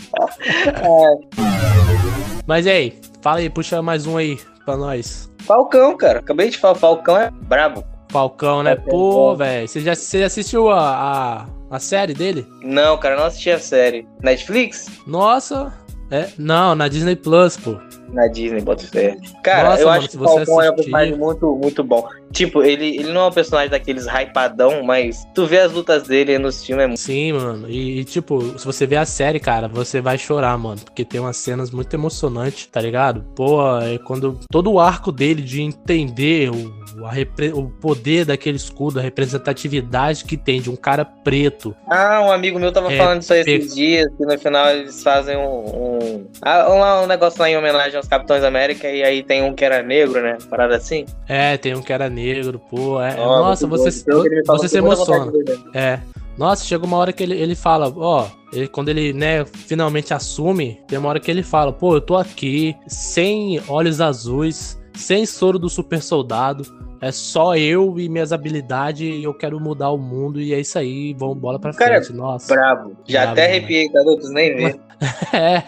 Mas 2.46 2.66
e 2.66 2.70
aí, 2.70 3.00
fala 3.20 3.38
aí, 3.38 3.50
puxa 3.50 3.82
mais 3.82 4.06
um 4.06 4.16
aí 4.16 4.38
pra 4.64 4.76
nós. 4.76 5.30
Falcão, 5.40 5.96
cara. 5.96 6.20
Acabei 6.20 6.50
de 6.50 6.58
falar, 6.58 6.74
Falcão 6.74 7.16
é 7.16 7.30
brabo. 7.30 7.84
Falcão, 8.10 8.62
né? 8.62 8.76
Falcão, 8.76 8.90
Pô, 8.90 9.30
bom. 9.30 9.36
velho, 9.36 9.68
você 9.68 9.80
já, 9.80 9.94
você 9.94 10.20
já 10.20 10.26
assistiu 10.26 10.70
a, 10.70 11.46
a, 11.70 11.70
a 11.70 11.78
série 11.78 12.12
dele? 12.12 12.46
Não, 12.62 12.98
cara, 12.98 13.16
não 13.16 13.24
assisti 13.24 13.50
a 13.50 13.58
série. 13.58 14.06
Netflix? 14.22 14.86
Nossa, 15.06 15.72
É, 16.12 16.28
não, 16.38 16.74
na 16.74 16.88
Disney 16.88 17.16
Plus, 17.16 17.56
pô. 17.56 17.76
Na 18.12 18.26
Disney, 18.28 18.60
bota 18.60 18.86
fé. 18.86 19.16
Cara, 19.42 19.70
Nossa, 19.70 19.80
eu 19.82 19.86
mano, 19.86 19.98
acho 20.00 20.08
que 20.10 20.16
o 20.18 20.20
Falcão 20.22 20.42
é 20.42 20.46
um 20.46 20.58
assistir- 20.58 20.74
personagem 20.76 21.16
muito, 21.16 21.56
muito 21.56 21.82
bom. 21.82 22.06
Tipo, 22.30 22.62
ele, 22.62 22.96
ele 22.98 23.10
não 23.10 23.22
é 23.22 23.26
um 23.28 23.32
personagem 23.32 23.70
daqueles 23.70 24.06
hypadão, 24.06 24.82
mas 24.82 25.26
tu 25.34 25.46
vê 25.46 25.60
as 25.60 25.72
lutas 25.72 26.02
dele 26.02 26.38
nos 26.38 26.62
filmes, 26.62 26.84
é 26.84 26.86
muito. 26.86 27.00
Sim, 27.00 27.32
mano. 27.32 27.70
E, 27.70 28.00
e, 28.00 28.04
tipo, 28.04 28.58
se 28.58 28.66
você 28.66 28.86
ver 28.86 28.96
a 28.96 29.06
série, 29.06 29.40
cara, 29.40 29.66
você 29.66 30.02
vai 30.02 30.18
chorar, 30.18 30.58
mano. 30.58 30.80
Porque 30.84 31.06
tem 31.06 31.20
umas 31.20 31.38
cenas 31.38 31.70
muito 31.70 31.94
emocionantes, 31.94 32.66
tá 32.66 32.80
ligado? 32.82 33.24
Pô, 33.34 33.62
é 33.80 33.96
quando 33.96 34.38
todo 34.50 34.70
o 34.70 34.78
arco 34.78 35.10
dele 35.10 35.40
de 35.40 35.62
entender 35.62 36.50
o, 36.50 36.81
repre- 37.10 37.52
o 37.52 37.64
poder 37.68 38.24
daquele 38.24 38.56
escudo, 38.56 38.98
a 38.98 39.02
representatividade 39.02 40.24
que 40.24 40.36
tem 40.36 40.60
de 40.60 40.70
um 40.70 40.76
cara 40.76 41.04
preto. 41.04 41.74
Ah, 41.88 42.20
um 42.24 42.30
amigo 42.32 42.58
meu 42.58 42.72
tava 42.72 42.92
É, 42.92 42.96
falando 42.98 43.20
disso 43.20 43.32
aí 43.32 43.40
esses 43.40 43.74
dias, 43.74 44.08
que 44.16 44.24
no 44.24 44.38
final 44.38 44.68
eles 44.70 45.02
fazem 45.02 45.36
um. 45.36 45.42
um, 45.42 46.26
ah, 46.42 47.00
um, 47.00 47.04
um 47.04 47.06
negócio 47.06 47.40
lá 47.40 47.48
em 47.50 47.56
homenagem 47.56 47.96
aos 47.96 48.08
Capitães 48.08 48.44
América, 48.44 48.88
e 48.88 49.02
aí 49.02 49.22
tem 49.22 49.42
um 49.42 49.54
que 49.54 49.64
era 49.64 49.82
negro, 49.82 50.20
né? 50.22 50.38
Parada 50.48 50.76
assim. 50.76 51.04
É, 51.28 51.56
tem 51.56 51.74
um 51.74 51.82
que 51.82 51.92
era 51.92 52.08
negro, 52.08 52.60
pô. 52.70 53.00
É, 53.00 53.14
Ó, 53.18 53.40
nossa, 53.42 53.66
você, 53.66 53.90
falou, 54.04 54.24
você 54.46 54.68
se 54.68 54.78
emociona. 54.78 55.32
É. 55.74 56.00
Nossa, 56.36 56.64
chega 56.64 56.84
uma 56.86 56.96
hora 56.96 57.12
que 57.12 57.22
ele, 57.22 57.34
ele 57.38 57.54
fala, 57.54 57.92
ó, 57.94 58.26
ele- 58.52 58.66
quando 58.66 58.88
ele, 58.88 59.12
né, 59.12 59.44
finalmente 59.44 60.14
assume, 60.14 60.80
tem 60.88 60.98
uma 60.98 61.10
hora 61.10 61.20
que 61.20 61.30
ele 61.30 61.42
fala, 61.42 61.72
pô, 61.72 61.94
eu 61.96 62.00
tô 62.00 62.16
aqui, 62.16 62.74
sem 62.86 63.60
olhos 63.68 64.00
azuis, 64.00 64.80
sem 64.94 65.26
soro 65.26 65.58
do 65.58 65.68
super 65.68 66.00
soldado, 66.02 66.64
é 67.02 67.10
só 67.10 67.56
eu 67.56 67.98
e 67.98 68.08
minhas 68.08 68.32
habilidades 68.32 69.00
e 69.02 69.24
eu 69.24 69.34
quero 69.34 69.58
mudar 69.58 69.90
o 69.90 69.98
mundo 69.98 70.40
e 70.40 70.54
é 70.54 70.60
isso 70.60 70.78
aí, 70.78 71.12
vamos 71.12 71.36
bola 71.36 71.58
pra 71.58 71.74
Cara, 71.74 71.96
frente. 71.96 72.16
Nossa. 72.16 72.54
Brabo. 72.54 72.96
Já 73.04 73.22
Brabo 73.22 73.32
até 73.32 73.46
arrepiei, 73.46 73.88
doido? 73.90 74.20
Tu 74.20 74.28
nem 74.28 74.56
vê. 74.56 74.80
É. 75.34 75.64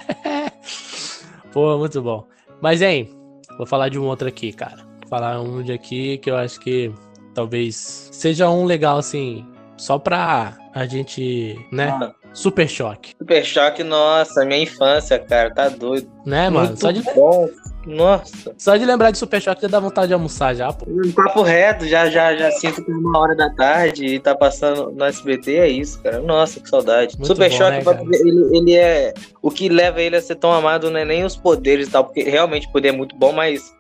Pô, 1.53 1.77
muito 1.77 2.01
bom. 2.01 2.25
Mas, 2.61 2.81
hein, 2.81 3.11
vou 3.59 3.67
falar 3.67 3.89
de 3.89 3.99
um 3.99 4.05
outro 4.05 4.29
aqui, 4.29 4.53
cara. 4.53 4.77
Vou 5.01 5.09
falar 5.09 5.41
um 5.41 5.61
de 5.61 5.73
aqui 5.73 6.19
que 6.19 6.31
eu 6.31 6.37
acho 6.37 6.61
que 6.61 6.93
talvez 7.35 8.11
seja 8.13 8.49
um 8.49 8.65
legal, 8.65 8.99
assim, 8.99 9.45
só 9.77 9.99
pra 9.99 10.57
a 10.73 10.87
gente, 10.87 11.59
né? 11.73 11.89
Ah. 12.01 12.15
Super 12.33 12.69
choque. 12.69 13.15
Super 13.19 13.45
choque, 13.45 13.85
nossa, 13.85 14.45
minha 14.45 14.63
infância, 14.63 15.19
cara, 15.21 15.53
tá 15.53 15.69
doido. 15.69 16.09
Né, 16.27 16.51
mano? 16.51 16.69
Muito 16.69 16.81
Só 16.81 16.91
de, 16.91 17.03
bom. 17.15 17.49
Nossa. 17.87 18.55
só 18.57 18.77
de 18.77 18.85
lembrar 18.85 19.11
de 19.11 19.19
Super 19.19 19.41
Choque 19.41 19.63
já 19.63 19.69
dá 19.69 19.81
vontade 19.81 20.09
de 20.09 20.15
almoçar 20.15 20.55
já, 20.55 20.73
pô. 20.73 20.87
Um 20.89 21.13
papo 21.13 21.43
reto, 21.43 21.87
já, 21.87 22.09
já, 22.09 22.35
já 22.35 22.51
sinto 22.53 22.85
que 22.85 22.91
é 22.91 22.95
uma 22.95 23.19
hora 23.19 23.35
da 23.35 23.51
tarde 23.51 24.07
e 24.07 24.19
tá 24.19 24.35
passando 24.35 24.91
no 24.91 25.05
SBT, 25.05 25.57
é 25.57 25.69
isso, 25.69 26.03
cara. 26.03 26.21
Nossa, 26.21 26.61
que 26.61 26.69
saudade. 26.69 27.17
Muito 27.17 27.27
Super 27.27 27.51
bom, 27.51 27.57
Choque, 27.57 28.05
né, 28.05 28.19
ele, 28.21 28.57
ele 28.57 28.75
é. 28.75 29.15
O 29.43 29.51
que 29.51 29.69
leva 29.69 30.01
ele 30.01 30.17
a 30.17 30.23
ser 30.23 30.37
tão 30.37 30.53
amado 30.53 30.91
não 30.91 30.99
é 30.99 31.05
nem 31.05 31.25
os 31.25 31.37
poderes 31.37 31.89
e 31.89 31.91
tal, 31.91 32.05
porque 32.05 32.23
realmente 32.23 32.67
o 32.67 32.73
poder 32.73 32.89
é 32.89 32.93
muito 32.93 33.17
bom, 33.17 33.33
mas. 33.33 33.75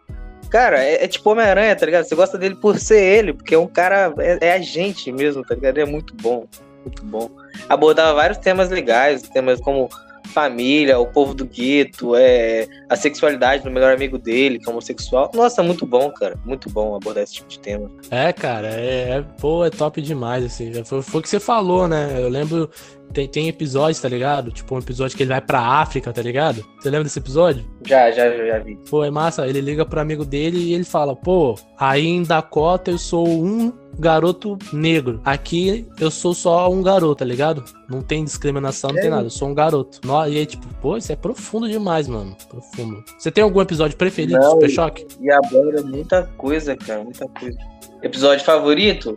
Cara, 0.50 0.82
é, 0.84 1.04
é 1.04 1.08
tipo 1.08 1.30
Homem-Aranha, 1.30 1.74
tá 1.74 1.84
ligado? 1.84 2.04
Você 2.04 2.14
gosta 2.14 2.38
dele 2.38 2.54
por 2.54 2.78
ser 2.78 3.00
ele, 3.00 3.32
porque 3.32 3.54
é 3.54 3.58
um 3.58 3.66
cara. 3.66 4.14
É, 4.18 4.48
é 4.48 4.52
a 4.52 4.60
gente 4.60 5.10
mesmo, 5.10 5.42
tá 5.42 5.54
ligado? 5.54 5.78
É 5.78 5.84
muito 5.84 6.14
bom. 6.14 6.46
Muito 6.84 7.04
bom. 7.04 7.30
Abordava 7.68 8.14
vários 8.14 8.38
temas 8.38 8.68
legais, 8.68 9.22
temas 9.22 9.60
como 9.60 9.88
família, 10.26 10.98
o 10.98 11.06
povo 11.06 11.34
do 11.34 11.44
gueto, 11.46 12.14
é, 12.16 12.66
a 12.88 12.96
sexualidade 12.96 13.62
do 13.62 13.70
melhor 13.70 13.94
amigo 13.94 14.18
dele, 14.18 14.58
que 14.58 14.68
é 14.68 14.72
homossexual. 14.72 15.30
Nossa, 15.34 15.62
muito 15.62 15.86
bom, 15.86 16.10
cara. 16.10 16.36
Muito 16.44 16.68
bom 16.70 16.96
abordar 16.96 17.22
esse 17.24 17.34
tipo 17.34 17.48
de 17.48 17.58
tema. 17.60 17.90
É, 18.10 18.32
cara, 18.32 18.68
é, 18.68 19.18
é- 19.18 19.24
pô, 19.40 19.64
é 19.64 19.70
top 19.70 20.00
demais, 20.02 20.44
assim. 20.44 20.72
Foi, 20.84 21.02
foi 21.02 21.20
o 21.20 21.22
que 21.22 21.28
você 21.28 21.38
falou, 21.40 21.86
né? 21.86 22.16
Eu 22.18 22.28
lembro, 22.28 22.70
tem, 23.12 23.28
tem 23.28 23.48
episódios, 23.48 24.00
tá 24.00 24.08
ligado? 24.08 24.50
Tipo, 24.50 24.74
um 24.74 24.78
episódio 24.78 25.16
que 25.16 25.22
ele 25.22 25.30
vai 25.30 25.40
pra 25.40 25.60
África, 25.60 26.12
tá 26.12 26.22
ligado? 26.22 26.64
Você 26.80 26.90
lembra 26.90 27.04
desse 27.04 27.18
episódio? 27.18 27.64
Já, 27.86 28.10
já, 28.10 28.28
já 28.30 28.58
vi. 28.58 28.76
Pô, 28.90 29.04
é 29.04 29.10
massa. 29.10 29.46
Ele 29.46 29.60
liga 29.60 29.84
pro 29.84 30.00
amigo 30.00 30.24
dele 30.24 30.58
e 30.58 30.74
ele 30.74 30.84
fala: 30.84 31.14
Pô, 31.14 31.54
aí 31.78 32.06
em 32.06 32.22
Dakota 32.22 32.90
eu 32.90 32.98
sou 32.98 33.26
um 33.28 33.72
garoto 33.98 34.58
negro. 34.72 35.20
Aqui 35.24 35.86
eu 36.00 36.10
sou 36.10 36.34
só 36.34 36.68
um 36.70 36.82
garoto, 36.82 37.16
tá 37.16 37.24
ligado? 37.24 37.62
Não 37.88 38.02
tem 38.02 38.24
discriminação, 38.24 38.90
não 38.90 39.00
tem 39.00 39.10
nada. 39.10 39.26
Eu 39.26 39.30
sou 39.30 39.48
um 39.48 39.54
garoto. 39.54 40.00
No- 40.04 40.26
E 40.26 40.38
aí, 40.38 40.46
tipo, 40.46 40.66
pô, 40.82 40.96
isso 40.96 41.12
é 41.12 41.16
profundo 41.16 41.68
demais, 41.68 42.08
mano. 42.08 42.36
Profundo. 42.48 43.04
Você 43.18 43.30
tem 43.30 43.44
algum 43.44 43.60
episódio 43.60 43.96
preferido 43.96 44.38
Não. 44.40 44.50
Super 44.52 44.68
Choque? 44.70 45.06
E 45.20 45.30
aborda 45.30 45.82
muita 45.82 46.24
coisa, 46.36 46.74
cara, 46.76 47.04
muita 47.04 47.28
coisa. 47.28 47.56
Episódio 48.02 48.44
favorito? 48.44 49.14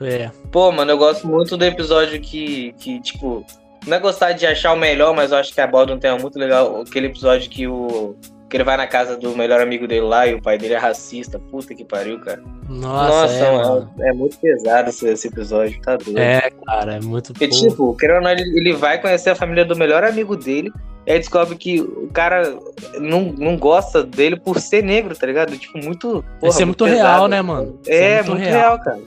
É. 0.00 0.30
Pô, 0.50 0.72
mano, 0.72 0.90
eu 0.90 0.98
gosto 0.98 1.26
muito 1.26 1.56
do 1.56 1.64
episódio 1.64 2.20
que, 2.20 2.74
que 2.78 3.00
tipo, 3.00 3.44
não 3.86 3.96
é 3.96 4.00
gostar 4.00 4.32
de 4.32 4.46
achar 4.46 4.72
o 4.72 4.76
melhor, 4.76 5.14
mas 5.14 5.32
eu 5.32 5.38
acho 5.38 5.52
que 5.52 5.60
aborda 5.60 5.94
um 5.94 5.98
tema 5.98 6.18
muito 6.18 6.38
legal. 6.38 6.82
Aquele 6.82 7.06
episódio 7.06 7.50
que 7.50 7.66
o. 7.66 8.14
Que 8.48 8.56
ele 8.56 8.64
vai 8.64 8.76
na 8.76 8.86
casa 8.86 9.16
do 9.16 9.36
melhor 9.36 9.60
amigo 9.60 9.86
dele 9.86 10.00
lá 10.00 10.26
e 10.26 10.34
o 10.34 10.42
pai 10.42 10.58
dele 10.58 10.74
é 10.74 10.76
racista. 10.76 11.38
Puta 11.38 11.72
que 11.72 11.84
pariu, 11.84 12.18
cara. 12.18 12.42
Nossa, 12.68 13.22
Nossa, 13.22 13.34
é, 13.34 13.52
mano, 13.52 13.90
é 14.00 14.12
muito 14.12 14.36
pesado 14.38 14.90
esse, 14.90 15.06
esse 15.06 15.28
episódio, 15.28 15.80
tá 15.82 15.96
doido. 15.96 16.18
É, 16.18 16.50
cara, 16.66 16.96
é 16.96 17.00
muito 17.00 17.32
pô. 17.32 17.46
tipo, 17.46 17.96
querendo 17.96 18.16
ou 18.16 18.22
não, 18.22 18.30
ele, 18.32 18.58
ele 18.58 18.72
vai 18.72 19.00
conhecer 19.00 19.30
a 19.30 19.36
família 19.36 19.64
do 19.64 19.76
melhor 19.76 20.02
amigo 20.02 20.36
dele, 20.36 20.72
e 21.06 21.12
aí 21.12 21.18
descobre 21.18 21.56
que 21.56 21.80
o 21.80 22.08
cara 22.12 22.56
não, 22.98 23.32
não 23.36 23.56
gosta 23.56 24.02
dele 24.02 24.36
por 24.36 24.60
ser 24.60 24.82
negro, 24.82 25.16
tá 25.16 25.26
ligado? 25.26 25.56
Tipo, 25.56 25.78
muito. 25.78 26.24
porra, 26.38 26.50
Isso 26.50 26.62
é 26.62 26.64
muito 26.64 26.84
pesado. 26.84 27.02
real, 27.02 27.28
né, 27.28 27.42
mano? 27.42 27.78
Isso 27.82 27.90
É, 27.92 28.22
muito 28.22 28.38
real, 28.38 28.78
cara. 28.78 29.00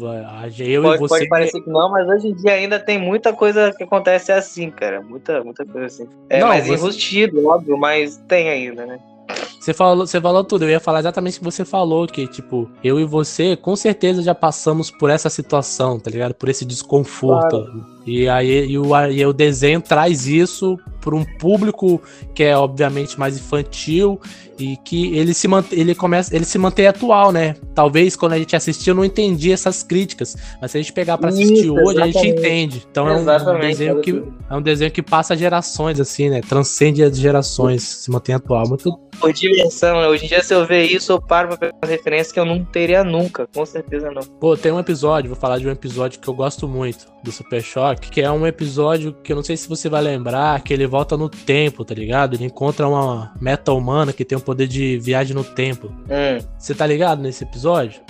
Eu 0.00 0.82
Pode, 0.82 0.96
e 0.96 0.98
você. 0.98 1.08
pode 1.08 1.28
parecer 1.28 1.60
que 1.60 1.70
não, 1.70 1.90
mas 1.90 2.08
hoje 2.08 2.28
em 2.28 2.34
dia 2.34 2.52
ainda 2.52 2.78
tem 2.78 2.98
muita 2.98 3.32
coisa 3.32 3.72
que 3.76 3.84
acontece 3.84 4.30
assim, 4.32 4.70
cara. 4.70 5.00
Muita, 5.02 5.42
muita 5.42 5.64
coisa 5.64 5.86
assim. 5.86 6.08
É 6.30 6.40
Não, 6.40 6.48
mais 6.48 6.66
você- 6.66 6.74
enrustido, 6.74 7.46
óbvio, 7.46 7.76
mas 7.76 8.16
tem 8.28 8.48
ainda, 8.48 8.86
né? 8.86 8.98
Você 9.60 9.74
falou, 9.74 10.06
você 10.06 10.18
falou 10.18 10.42
tudo. 10.44 10.64
Eu 10.64 10.70
ia 10.70 10.80
falar 10.80 11.00
exatamente 11.00 11.36
o 11.36 11.40
que 11.40 11.44
você 11.44 11.62
falou, 11.64 12.06
que, 12.06 12.26
tipo, 12.26 12.70
eu 12.82 12.98
e 12.98 13.04
você, 13.04 13.54
com 13.54 13.76
certeza, 13.76 14.22
já 14.22 14.34
passamos 14.34 14.90
por 14.90 15.10
essa 15.10 15.28
situação, 15.28 15.98
tá 16.00 16.10
ligado? 16.10 16.32
Por 16.32 16.48
esse 16.48 16.64
desconforto. 16.64 17.66
E 18.06 18.26
aí 18.28 18.66
e 18.70 18.78
o, 18.78 18.86
e 19.10 19.26
o 19.26 19.32
desenho 19.32 19.82
traz 19.82 20.26
isso 20.26 20.78
para 21.00 21.14
um 21.14 21.24
público 21.24 22.00
que 22.34 22.42
é, 22.44 22.56
obviamente, 22.56 23.18
mais 23.18 23.36
infantil 23.36 24.18
e 24.58 24.76
que 24.76 25.16
ele 25.16 25.32
se, 25.34 25.46
mantém, 25.48 25.78
ele 25.78 25.94
começa, 25.94 26.34
ele 26.34 26.44
se 26.44 26.58
mantém 26.58 26.86
atual, 26.86 27.32
né? 27.32 27.54
Talvez 27.74 28.16
quando 28.16 28.32
a 28.32 28.38
gente 28.38 28.54
assistiu 28.56 28.94
não 28.94 29.04
entendia 29.04 29.54
essas 29.54 29.82
críticas, 29.82 30.36
mas 30.60 30.70
se 30.70 30.78
a 30.78 30.80
gente 30.80 30.92
pegar 30.92 31.18
para 31.18 31.28
assistir 31.28 31.64
Isso, 31.64 31.74
hoje, 31.74 32.00
a 32.00 32.06
gente 32.06 32.16
exatamente. 32.16 32.38
entende. 32.40 32.86
Então 32.90 33.08
é 33.08 33.12
um, 33.12 33.16
um 33.16 33.20
Exatamente, 33.20 33.66
desenho 33.68 34.00
que 34.00 34.10
exatamente. 34.10 34.38
é 34.50 34.56
um 34.56 34.62
desenho 34.62 34.90
que 34.90 35.02
passa 35.02 35.36
gerações 35.36 36.00
assim, 36.00 36.30
né? 36.30 36.40
Transcende 36.40 37.02
as 37.02 37.16
gerações, 37.16 37.82
se 37.82 38.10
mantém 38.10 38.34
atual. 38.34 38.68
Muito 38.68 38.98
Por 39.20 39.32
diversão, 39.32 40.00
né? 40.00 40.08
Hoje 40.08 40.24
em 40.24 40.28
dia, 40.28 40.42
se 40.42 40.54
eu 40.54 40.66
ver 40.66 40.84
isso, 40.84 41.12
eu 41.12 41.20
paro 41.20 41.48
pra 41.48 41.56
pegar 41.56 41.74
umas 41.82 41.90
referências 41.90 42.32
que 42.32 42.40
eu 42.40 42.44
não 42.44 42.64
teria 42.64 43.02
nunca. 43.04 43.46
Com 43.54 43.64
certeza 43.66 44.10
não. 44.10 44.22
Pô, 44.22 44.56
tem 44.56 44.72
um 44.72 44.78
episódio, 44.78 45.30
vou 45.30 45.38
falar 45.38 45.58
de 45.58 45.66
um 45.66 45.70
episódio 45.70 46.20
que 46.20 46.28
eu 46.28 46.34
gosto 46.34 46.66
muito 46.68 47.06
do 47.22 47.32
Super 47.32 47.62
Choque, 47.62 48.10
que 48.10 48.20
é 48.20 48.30
um 48.30 48.46
episódio 48.46 49.12
que 49.22 49.32
eu 49.32 49.36
não 49.36 49.42
sei 49.42 49.56
se 49.56 49.68
você 49.68 49.88
vai 49.88 50.00
lembrar, 50.02 50.62
que 50.62 50.72
ele 50.72 50.86
volta 50.86 51.16
no 51.16 51.28
tempo, 51.28 51.84
tá 51.84 51.94
ligado? 51.94 52.34
Ele 52.34 52.44
encontra 52.44 52.88
uma 52.88 53.34
meta 53.40 53.72
humana 53.72 54.12
que 54.12 54.24
tem 54.24 54.38
o 54.38 54.40
poder 54.48 54.66
de 54.66 54.96
viagem 54.98 55.34
no 55.34 55.44
tempo. 55.44 55.88
Hum, 55.88 56.42
Você 56.58 56.74
tá 56.74 56.86
ligado 56.86 57.20
nesse 57.20 57.44
episódio? 57.44 58.00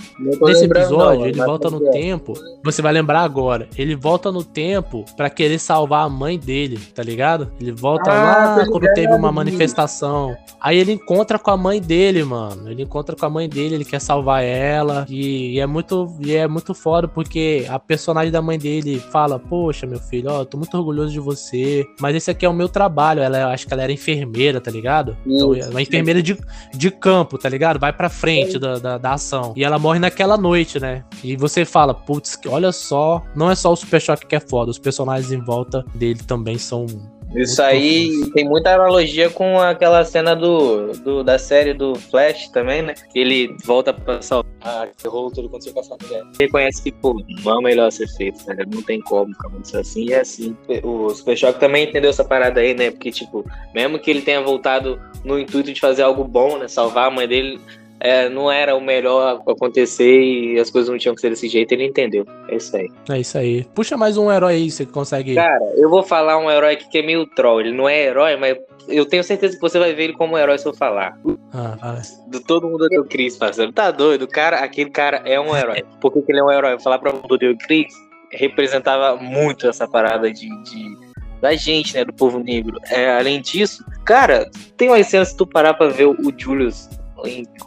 Nesse 0.42 0.66
episódio, 0.66 1.20
não, 1.20 1.26
ele 1.26 1.42
volta 1.42 1.68
no 1.68 1.90
tempo. 1.90 2.34
Você 2.64 2.80
vai 2.80 2.92
lembrar 2.92 3.22
agora. 3.22 3.68
Ele 3.76 3.96
volta 3.96 4.30
no 4.30 4.44
tempo 4.44 5.04
pra 5.16 5.28
querer 5.28 5.58
salvar 5.58 6.06
a 6.06 6.08
mãe 6.08 6.38
dele, 6.38 6.78
tá 6.94 7.02
ligado? 7.02 7.50
Ele 7.60 7.72
volta 7.72 8.12
Ah, 8.12 8.56
lá 8.58 8.66
quando 8.66 8.92
teve 8.94 9.12
uma 9.12 9.32
manifestação. 9.32 10.36
Aí 10.60 10.78
ele 10.78 10.92
encontra 10.92 11.38
com 11.38 11.50
a 11.50 11.56
mãe 11.56 11.80
dele, 11.80 12.22
mano. 12.22 12.70
Ele 12.70 12.82
encontra 12.84 13.16
com 13.16 13.26
a 13.26 13.30
mãe 13.30 13.48
dele, 13.48 13.74
ele 13.74 13.84
quer 13.84 14.00
salvar 14.00 14.42
ela. 14.44 15.04
E, 15.08 15.54
e 15.54 15.60
é 15.60 15.66
muito 15.66 16.14
e 16.20 16.34
é 16.34 16.46
muito 16.46 16.72
foda 16.74 17.08
porque 17.08 17.66
a 17.68 17.78
personagem 17.78 18.30
da 18.30 18.40
mãe 18.40 18.58
dele 18.58 18.98
fala: 19.10 19.38
"Poxa, 19.38 19.86
meu 19.86 19.98
filho, 19.98 20.30
ó, 20.30 20.40
eu 20.40 20.46
tô 20.46 20.56
muito 20.56 20.76
orgulhoso 20.76 21.12
de 21.12 21.20
você, 21.20 21.84
mas 22.00 22.14
esse 22.14 22.30
aqui 22.30 22.46
é 22.46 22.48
o 22.48 22.52
meu 22.54 22.68
trabalho". 22.68 23.22
Ela 23.22 23.38
eu 23.38 23.48
acho 23.48 23.66
que 23.66 23.72
ela 23.72 23.82
era 23.82 23.92
enfermeira, 23.92 24.60
tá 24.60 24.70
ligado? 24.70 25.16
Então, 25.26 25.54
Isso. 25.54 25.70
uma 25.70 25.82
enfermeira 25.82 26.22
de, 26.22 26.27
de 26.74 26.90
campo, 26.90 27.38
tá 27.38 27.48
ligado? 27.48 27.78
Vai 27.78 27.92
pra 27.92 28.08
frente 28.08 28.58
da, 28.58 28.78
da, 28.78 28.98
da 28.98 29.12
ação. 29.12 29.52
E 29.56 29.64
ela 29.64 29.78
morre 29.78 29.98
naquela 29.98 30.36
noite, 30.36 30.80
né? 30.80 31.04
E 31.22 31.36
você 31.36 31.64
fala, 31.64 31.94
putz, 31.94 32.38
olha 32.46 32.72
só, 32.72 33.22
não 33.34 33.50
é 33.50 33.54
só 33.54 33.72
o 33.72 33.76
Super 33.76 34.00
Choque 34.00 34.26
que 34.26 34.36
é 34.36 34.40
foda, 34.40 34.70
os 34.70 34.78
personagens 34.78 35.32
em 35.32 35.40
volta 35.40 35.84
dele 35.94 36.20
também 36.26 36.58
são. 36.58 36.86
Isso 37.34 37.60
muito 37.60 37.60
aí 37.60 38.30
tem 38.32 38.44
muita 38.48 38.74
analogia 38.74 39.28
com 39.28 39.60
aquela 39.60 40.04
cena 40.04 40.34
do, 40.34 40.92
do- 40.94 41.22
da 41.22 41.38
série 41.38 41.74
do 41.74 41.94
Flash 41.94 42.48
também, 42.48 42.82
né? 42.82 42.94
Que 43.12 43.18
ele 43.18 43.54
volta 43.64 43.92
pra 43.92 44.20
salvar 44.22 44.48
que 44.96 45.06
rolou 45.06 45.30
tudo 45.30 45.46
aconteceu 45.46 45.72
com 45.74 45.80
a 45.80 45.84
família. 45.84 46.24
Reconhece 46.40 46.82
que, 46.82 46.90
pô, 46.92 47.22
não 47.44 47.52
é 47.52 47.58
o 47.58 47.62
melhor 47.62 47.92
ser 47.92 48.08
feito, 48.08 48.44
ligado? 48.52 48.74
Não 48.74 48.82
tem 48.82 49.00
como 49.00 49.32
acontecer 49.38 49.78
assim 49.78 50.04
e 50.06 50.12
é 50.12 50.20
assim. 50.20 50.56
O 50.82 51.10
Super 51.10 51.36
Choque 51.36 51.60
também 51.60 51.84
entendeu 51.88 52.10
essa 52.10 52.24
parada 52.24 52.60
aí, 52.60 52.74
né? 52.74 52.90
Porque, 52.90 53.10
tipo, 53.10 53.44
mesmo 53.74 53.98
que 53.98 54.10
ele 54.10 54.22
tenha 54.22 54.40
voltado 54.40 55.00
no 55.24 55.38
intuito 55.38 55.72
de 55.72 55.80
fazer 55.80 56.02
algo 56.02 56.24
bom, 56.24 56.58
né? 56.58 56.66
Salvar 56.66 57.06
a 57.08 57.10
mãe 57.10 57.28
dele. 57.28 57.60
É, 58.00 58.28
não 58.28 58.50
era 58.50 58.74
o 58.76 58.80
melhor 58.80 59.42
acontecer 59.48 60.20
e 60.20 60.58
as 60.58 60.70
coisas 60.70 60.88
não 60.90 60.98
tinham 60.98 61.14
que 61.14 61.20
ser 61.20 61.30
desse 61.30 61.48
jeito, 61.48 61.72
ele 61.72 61.84
entendeu. 61.84 62.24
É 62.48 62.56
isso 62.56 62.76
aí. 62.76 62.88
É 63.10 63.18
isso 63.20 63.38
aí. 63.38 63.64
Puxa 63.74 63.96
mais 63.96 64.16
um 64.16 64.30
herói 64.30 64.54
aí, 64.54 64.70
você 64.70 64.86
consegue. 64.86 65.34
Cara, 65.34 65.64
eu 65.76 65.88
vou 65.90 66.02
falar 66.02 66.38
um 66.38 66.50
herói 66.50 66.74
aqui 66.74 66.88
que 66.88 66.98
é 66.98 67.02
meio 67.02 67.26
troll. 67.26 67.60
Ele 67.60 67.72
não 67.72 67.88
é 67.88 68.00
herói, 68.04 68.36
mas 68.36 68.56
eu 68.88 69.04
tenho 69.04 69.22
certeza 69.24 69.54
que 69.56 69.60
você 69.60 69.78
vai 69.78 69.92
ver 69.94 70.04
ele 70.04 70.12
como 70.14 70.38
herói 70.38 70.58
se 70.58 70.66
eu 70.66 70.74
falar. 70.74 71.18
Ah, 71.52 71.76
fala. 71.80 72.00
Do 72.28 72.40
todo 72.40 72.68
mundo 72.68 72.84
odeia 72.84 73.00
o 73.00 73.04
Chris, 73.04 73.36
parceiro. 73.36 73.72
Tá 73.72 73.90
doido? 73.90 74.22
O 74.22 74.28
cara, 74.28 74.60
aquele 74.60 74.90
cara 74.90 75.22
é 75.24 75.38
um 75.40 75.56
herói. 75.56 75.82
Por 76.00 76.12
que, 76.12 76.22
que 76.22 76.32
ele 76.32 76.40
é 76.40 76.44
um 76.44 76.50
herói? 76.50 76.74
Eu 76.74 76.80
falar 76.80 76.98
pra 76.98 77.12
mundo 77.12 77.32
odeia 77.32 77.52
o 77.52 77.58
Chris 77.58 77.92
representava 78.32 79.16
muito 79.16 79.66
essa 79.66 79.88
parada 79.88 80.30
de, 80.30 80.48
de- 80.64 81.08
da 81.40 81.54
gente, 81.54 81.94
né, 81.94 82.04
do 82.04 82.12
povo 82.12 82.38
negro. 82.40 82.78
É, 82.90 83.16
além 83.16 83.40
disso, 83.40 83.84
cara, 84.04 84.50
tem 84.76 84.88
uma 84.88 85.02
cena 85.04 85.24
se 85.24 85.36
tu 85.36 85.46
parar 85.46 85.74
pra 85.74 85.88
ver 85.88 86.06
o, 86.06 86.16
Julius 86.36 86.88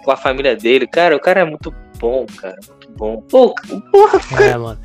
com 0.03 0.11
a 0.11 0.17
família 0.17 0.55
dele, 0.55 0.87
cara, 0.87 1.15
o 1.15 1.19
cara 1.19 1.41
é 1.41 1.45
muito 1.45 1.73
bom, 1.99 2.25
cara, 2.25 2.57
bom. 2.97 3.21
Pô, 3.29 3.53
porra, 3.91 4.19
É, 4.43 4.57
mano. 4.57 4.79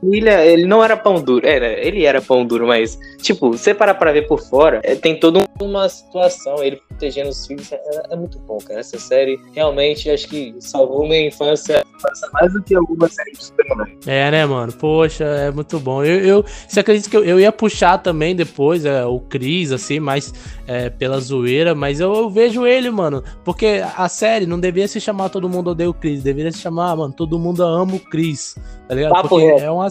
família, 0.00 0.44
ele 0.44 0.66
não 0.66 0.82
era 0.82 0.96
pão 0.96 1.20
duro. 1.20 1.46
É, 1.46 1.60
né, 1.60 1.86
ele 1.86 2.04
era 2.04 2.20
pão 2.20 2.46
duro, 2.46 2.66
mas, 2.66 2.98
tipo, 3.22 3.50
você 3.52 3.74
parar 3.74 3.94
pra 3.94 4.12
ver 4.12 4.26
por 4.26 4.40
fora, 4.40 4.80
é, 4.82 4.94
tem 4.94 5.18
toda 5.18 5.44
uma 5.60 5.88
situação, 5.88 6.62
ele 6.62 6.80
protegendo 6.88 7.30
os 7.30 7.46
filhos, 7.46 7.70
é, 7.72 7.80
é 8.10 8.16
muito 8.16 8.38
bom, 8.40 8.58
cara. 8.58 8.80
Essa 8.80 8.98
série 8.98 9.38
realmente 9.52 10.10
acho 10.10 10.28
que 10.28 10.54
salvou 10.60 11.06
minha 11.06 11.26
infância, 11.26 11.84
mais 12.32 12.52
do 12.52 12.62
que 12.62 12.74
alguma 12.74 13.08
série 13.08 13.32
de 13.32 13.44
super-herói. 13.44 13.98
É, 14.06 14.30
né, 14.30 14.46
mano? 14.46 14.72
Poxa, 14.72 15.24
é 15.24 15.50
muito 15.50 15.78
bom. 15.80 16.04
Eu, 16.04 16.20
eu 16.20 16.44
você 16.66 16.80
acredita 16.80 17.10
que 17.10 17.16
eu, 17.16 17.24
eu 17.24 17.40
ia 17.40 17.52
puxar 17.52 17.98
também 17.98 18.34
depois 18.34 18.84
é, 18.84 19.04
o 19.04 19.20
Chris, 19.20 19.72
assim, 19.72 19.98
mais 20.00 20.32
é, 20.66 20.90
pela 20.90 21.18
zoeira, 21.20 21.74
mas 21.74 22.00
eu, 22.00 22.12
eu 22.14 22.30
vejo 22.30 22.66
ele, 22.66 22.90
mano. 22.90 23.22
Porque 23.44 23.82
a 23.96 24.08
série 24.08 24.46
não 24.46 24.58
deveria 24.58 24.88
se 24.88 25.00
chamar 25.00 25.28
Todo 25.28 25.48
Mundo 25.48 25.70
Odeia 25.70 25.90
o 25.90 25.94
Chris, 25.94 26.22
deveria 26.22 26.52
se 26.52 26.58
chamar, 26.58 26.96
mano, 26.96 27.12
Todo 27.12 27.27
Mundo 27.36 27.64
Ama 27.64 27.96
o 27.96 27.98
Chris, 27.98 28.54
tá 28.86 28.94
ligado? 28.94 29.12
Papo 29.12 29.30
Porque 29.30 29.46
reto. 29.46 29.64
é 29.64 29.70
uma, 29.70 29.88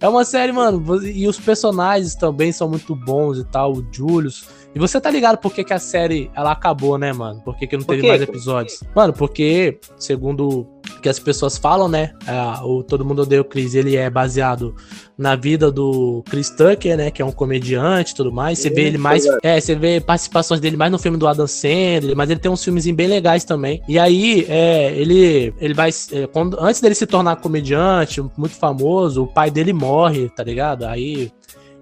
é 0.00 0.08
uma 0.08 0.24
série, 0.26 0.52
mano, 0.52 1.02
e 1.06 1.26
os 1.26 1.40
personagens 1.40 2.14
também 2.14 2.52
são 2.52 2.68
muito 2.68 2.94
bons 2.94 3.38
e 3.38 3.44
tal, 3.44 3.72
o 3.72 3.86
Julius. 3.90 4.44
E 4.74 4.78
você 4.78 5.00
tá 5.00 5.10
ligado 5.10 5.36
por 5.38 5.52
que, 5.52 5.64
que 5.64 5.72
a 5.72 5.78
série 5.80 6.30
ela 6.34 6.52
acabou, 6.52 6.96
né, 6.96 7.12
mano? 7.12 7.40
Por 7.44 7.56
que, 7.56 7.66
que 7.66 7.76
não 7.76 7.84
teve 7.84 8.06
mais 8.06 8.22
episódios? 8.22 8.80
Mano, 8.94 9.12
porque, 9.12 9.78
segundo 9.98 10.48
o 10.60 11.00
que 11.02 11.08
as 11.08 11.18
pessoas 11.18 11.58
falam, 11.58 11.88
né? 11.88 12.12
a- 12.26 12.64
o 12.64 12.82
Todo 12.82 13.04
Mundo 13.04 13.22
Odeia 13.22 13.40
o 13.40 13.44
Chris, 13.44 13.74
ele 13.74 13.96
é 13.96 14.08
baseado 14.08 14.74
na 15.18 15.34
vida 15.34 15.72
do 15.72 16.22
Chris 16.30 16.50
Tucker, 16.50 16.96
né? 16.96 17.10
Que 17.10 17.20
é 17.20 17.24
um 17.24 17.32
comediante 17.32 18.12
e 18.12 18.14
tudo 18.14 18.30
mais. 18.32 18.58
Você 18.60 18.70
vê 18.70 18.82
ele 18.82 18.98
mais. 18.98 19.24
É, 19.42 19.60
você 19.60 19.74
vê 19.74 20.00
participações 20.00 20.60
dele 20.60 20.76
mais 20.76 20.92
no 20.92 20.98
filme 20.98 21.16
do 21.18 21.26
Adam 21.26 21.46
Sandler, 21.46 22.14
mas 22.16 22.30
ele 22.30 22.38
tem 22.40 22.50
uns 22.50 22.62
filmes 22.62 22.88
bem 22.90 23.08
legais 23.08 23.44
também. 23.44 23.82
E 23.88 23.98
aí, 23.98 24.46
é, 24.48 24.92
ele, 24.96 25.52
ele 25.58 25.74
vai. 25.74 25.90
é, 26.12 26.26
quando, 26.28 26.56
antes 26.60 26.80
dele 26.80 26.94
se 26.94 27.06
tornar 27.06 27.36
comediante, 27.36 28.22
muito 28.36 28.54
famoso, 28.54 29.24
o 29.24 29.26
pai 29.26 29.50
dele 29.50 29.72
morre, 29.72 30.28
tá 30.28 30.44
ligado? 30.44 30.84
Aí. 30.84 31.30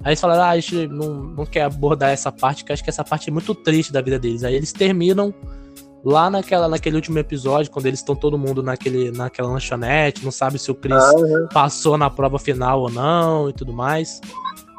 Aí 0.04 0.10
eles 0.10 0.20
falaram, 0.20 0.42
ah, 0.42 0.50
a 0.50 0.60
gente 0.60 0.86
não, 0.86 1.14
não 1.14 1.46
quer 1.46 1.62
abordar 1.62 2.10
essa 2.10 2.30
parte, 2.30 2.64
que 2.64 2.70
eu 2.70 2.74
acho 2.74 2.84
que 2.84 2.90
essa 2.90 3.02
parte 3.04 3.28
é 3.30 3.32
muito 3.32 3.54
triste 3.54 3.92
da 3.92 4.00
vida 4.00 4.18
deles. 4.18 4.44
Aí 4.44 4.54
eles 4.54 4.72
terminam 4.72 5.34
lá 6.04 6.30
naquela, 6.30 6.68
naquele 6.68 6.96
último 6.96 7.18
episódio, 7.18 7.70
quando 7.70 7.86
eles 7.86 7.98
estão 7.98 8.14
todo 8.14 8.38
mundo 8.38 8.62
naquele, 8.62 9.10
naquela 9.10 9.48
lanchonete, 9.50 10.24
não 10.24 10.30
sabe 10.30 10.58
se 10.58 10.70
o 10.70 10.74
Chris 10.74 10.94
passou 11.52 11.98
na 11.98 12.08
prova 12.08 12.38
final 12.38 12.82
ou 12.82 12.90
não 12.90 13.48
e 13.50 13.52
tudo 13.52 13.72
mais. 13.72 14.20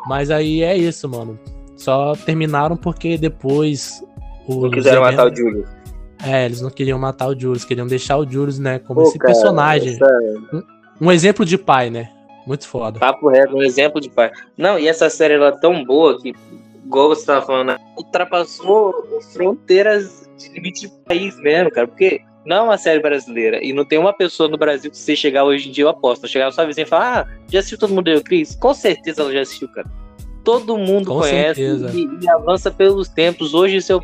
Mas 0.08 0.32
aí 0.32 0.64
é 0.64 0.76
isso, 0.78 1.08
mano. 1.10 1.38
Só 1.76 2.14
terminaram 2.14 2.78
porque 2.78 3.18
depois. 3.18 4.02
Não 4.48 4.60
os 4.62 4.74
quiseram 4.74 5.02
matar 5.02 5.32
o 5.32 5.36
Julius. 5.36 5.70
É, 6.24 6.46
eles 6.46 6.60
não 6.62 6.70
queriam 6.70 6.98
matar 7.00 7.28
o 7.28 7.40
Julius, 7.40 7.64
queriam 7.64 7.88
deixar 7.88 8.18
o 8.18 8.30
Julius, 8.30 8.60
né, 8.60 8.80
como 8.80 9.02
Pô, 9.02 9.08
esse 9.08 9.18
cara, 9.18 9.34
personagem. 9.34 9.94
essa- 9.94 10.66
Um 11.00 11.10
exemplo 11.12 11.46
de 11.46 11.58
pai, 11.58 11.90
né? 11.90 12.10
Muito 12.50 12.68
foda. 12.68 13.00
Papo 13.00 13.29
reto, 13.29 13.56
um 13.56 13.62
exemplo 13.62 14.01
de 14.01 14.10
pai. 14.10 14.32
Não, 14.58 14.79
e 14.79 14.88
essa 14.88 15.08
série 15.08 15.36
ela 15.36 15.50
é 15.50 15.60
tão 15.60 15.84
boa 15.86 16.20
que, 16.20 16.34
igual 16.84 17.10
você 17.10 17.24
tava 17.24 17.46
falando, 17.46 17.79
ultrapassou 17.96 18.91
fronteiras 19.32 20.27
de 20.36 20.50
limite 20.50 20.82
de 20.82 20.94
país 21.06 21.39
mesmo, 21.41 21.70
cara. 21.70 21.88
Porque 21.88 22.20
não 22.44 22.56
é 22.56 22.62
uma 22.63 22.77
série 22.79 23.00
brasileira 23.00 23.63
e 23.63 23.72
não 23.72 23.86
tem 23.86 24.00
uma 24.00 24.12
pessoa 24.12 24.50
no 24.50 24.58
Brasil 24.58 24.89
que 24.89 24.98
você 24.98 25.15
chegar 25.15 25.44
hoje 25.44 25.70
em 25.70 25.72
dia, 25.72 25.84
eu 25.84 25.89
aposto. 25.89 26.27
Chegar 26.27 26.46
na 26.46 26.51
sua 26.51 26.65
vizinha 26.65 26.88
e 26.88 26.89
falar, 26.89 27.20
ah, 27.20 27.38
já 27.48 27.60
assistiu 27.60 27.77
todo 27.77 27.94
mundo 27.94 28.08
eu, 28.08 28.24
Cris? 28.24 28.56
Com 28.56 28.74
certeza 28.74 29.22
ela 29.22 29.32
já 29.32 29.41
assistiu, 29.41 29.68
cara. 29.68 29.88
Todo 30.44 30.75
mundo 30.75 31.06
Com 31.06 31.20
conhece 31.20 31.62
e, 31.62 32.25
e 32.25 32.29
avança 32.32 32.72
pelos 32.72 33.10
tempos. 33.10 33.53
Hoje, 33.53 33.79
se 33.79 33.94
eu 33.94 34.01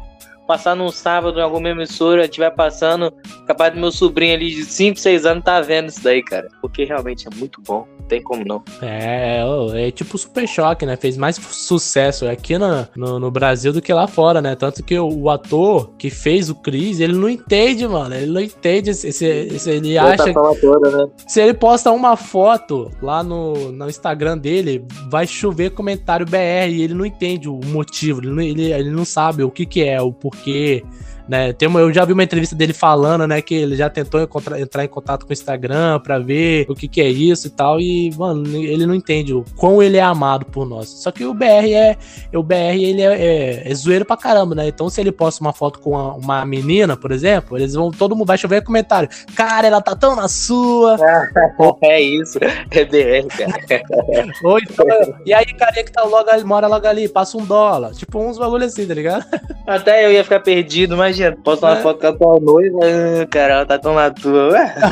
passar 0.48 0.76
num 0.76 0.90
sábado 0.92 1.40
em 1.40 1.42
alguma 1.42 1.70
emissora, 1.70 2.26
estiver 2.26 2.52
passando, 2.52 3.12
capaz 3.48 3.74
do 3.74 3.80
meu 3.80 3.92
sobrinho 3.92 4.34
ali 4.36 4.50
de 4.54 4.64
5, 4.66 5.00
6 5.00 5.26
anos 5.26 5.44
tá 5.44 5.60
vendo 5.62 5.90
isso 5.90 6.04
daí, 6.04 6.24
cara. 6.24 6.48
Porque 6.62 6.84
realmente 6.84 7.28
é 7.28 7.36
muito 7.36 7.62
bom. 7.62 7.86
Não 8.00 8.08
tem 8.08 8.22
como 8.22 8.46
não. 8.46 8.64
É, 8.84 9.44
ô, 9.44 9.74
é 9.74 9.90
tipo 9.90 10.16
Super 10.18 10.48
Choque, 10.48 10.86
né? 10.86 10.96
Fez 10.96 11.18
mais 11.18 11.38
sucesso 11.38 12.28
aqui 12.28 12.56
na- 12.58 12.88
no, 12.96 13.20
no 13.20 13.32
Brasil 13.32 13.74
do 13.74 13.82
que 13.82 13.92
lá 13.92 14.06
fora, 14.08 14.42
né? 14.44 14.56
Tanto 14.56 14.84
que 14.84 14.98
o, 15.00 15.08
o 15.08 15.30
ator 15.30 15.92
que 15.98 16.12
fez 16.12 16.50
o 16.50 16.56
Chris, 16.56 17.00
ele 17.00 17.14
não 17.14 17.28
entende, 17.28 17.88
mano. 17.88 18.14
Ele 18.14 18.32
não 18.32 18.42
entende. 18.42 18.92
Esse, 18.92 19.08
esse- 19.08 19.70
ele 19.72 19.98
acha 19.98 20.24
Essa 20.24 20.34
fama 20.34 20.56
toda, 20.62 20.92
né? 20.96 21.08
Se 21.28 21.42
ele 21.42 21.54
posta 21.56 21.92
uma 21.92 22.16
foto 22.16 22.92
lá 23.02 23.24
no, 23.24 23.72
no 23.72 23.90
Instagram 23.90 24.38
dele, 24.38 24.86
vai 25.10 25.26
chover 25.26 25.72
comentário 25.72 26.26
BR 26.28 26.70
e 26.70 26.84
ele 26.84 26.94
não 26.94 27.06
entende 27.06 27.50
o 27.50 27.60
motivo, 27.66 28.20
ele, 28.22 28.30
não- 28.30 28.42
ele, 28.44 28.72
ele 28.72 28.92
não 28.92 29.04
sabe 29.06 29.44
o 29.44 29.50
que 29.50 29.66
que 29.66 29.84
é, 29.84 30.00
o 30.00 30.14
porquê, 30.14 30.35
quê 30.44 30.84
né? 31.28 31.54
Tem 31.54 31.68
uma, 31.68 31.80
eu 31.80 31.94
já 31.94 32.06
vi 32.06 32.14
uma 32.14 32.24
entrevista 32.24 32.56
dele 32.56 32.74
falando, 32.74 33.28
né, 33.28 33.42
que 33.42 33.54
ele 33.54 33.76
já 33.76 33.90
tentou 33.90 34.22
entrar 34.58 34.84
em 34.84 34.88
contato 34.88 35.26
com 35.26 35.32
o 35.32 35.34
Instagram 35.34 36.00
pra 36.00 36.20
ver 36.20 36.66
o 36.70 36.76
que 36.76 36.88
que 36.88 37.02
é 37.02 37.10
isso 37.10 37.48
e 37.48 37.50
tal, 37.50 37.80
e, 37.80 38.12
mano, 38.16 38.46
ele 38.56 38.86
não 38.86 38.96
entende 38.96 39.34
o 39.34 39.44
quão 39.56 39.82
ele 39.82 39.98
é 39.98 40.02
amado 40.02 40.46
por 40.46 40.68
nós. 40.68 40.90
Só 40.90 41.12
que 41.12 41.26
o 41.26 41.34
BR 41.34 41.74
é, 41.74 41.98
o 42.34 42.44
BR, 42.44 42.76
ele 42.80 43.02
é, 43.02 43.14
é, 43.14 43.72
é 43.72 43.76
zoeiro 43.76 44.06
pra 44.06 44.18
caramba, 44.18 44.56
né? 44.56 44.68
Então 44.68 44.90
se 44.90 45.02
ele 45.02 45.12
posta 45.12 45.44
uma 45.44 45.54
foto 45.54 45.80
com 45.80 45.92
uma, 45.92 46.14
uma 46.14 46.46
menina, 46.46 46.96
por 46.96 47.12
exemplo, 47.12 47.58
eles 47.58 47.74
vão, 47.74 47.92
todo 47.92 48.16
mundo 48.16 48.28
vai 48.28 48.38
chover 48.38 48.64
comentário, 48.64 49.10
cara, 49.36 49.68
ela 49.68 49.82
tá 49.82 49.96
tão 49.96 50.16
na 50.16 50.28
sua, 50.28 50.98
É 51.82 52.02
isso. 52.02 52.40
É 52.72 52.86
DR, 52.86 53.28
cara. 53.28 54.34
Ou 54.44 54.60
então, 54.60 54.86
e 55.26 55.34
aí, 55.34 55.46
carinha 55.54 55.84
que 55.84 55.92
tá 55.92 56.04
logo 56.04 56.30
ali, 56.30 56.44
mora 56.44 56.68
logo 56.68 56.88
ali, 56.88 57.08
passa 57.08 57.38
um 57.38 57.46
dólar. 57.46 57.94
Tipo, 57.94 58.20
uns 58.20 58.38
bagulho 58.38 58.66
assim, 58.66 58.86
tá 58.86 58.94
ligado? 58.94 59.26
Até 59.68 60.06
eu 60.06 60.12
ia 60.12 60.24
ficar 60.24 60.40
perdido, 60.40 60.98
imagina. 61.16 61.38
Posta 61.44 61.66
uma 61.68 61.78
É. 61.78 61.82
foto 61.82 62.00
com 62.00 62.08
a 62.08 62.14
tua 62.14 62.40
noiva, 62.40 62.80
ah, 62.84 63.26
cara, 63.28 63.54
ela 63.56 63.66
tá 63.66 63.80
tão 63.80 63.96
na 63.96 64.12
tua. 64.12 64.52
Ué, 64.52 64.76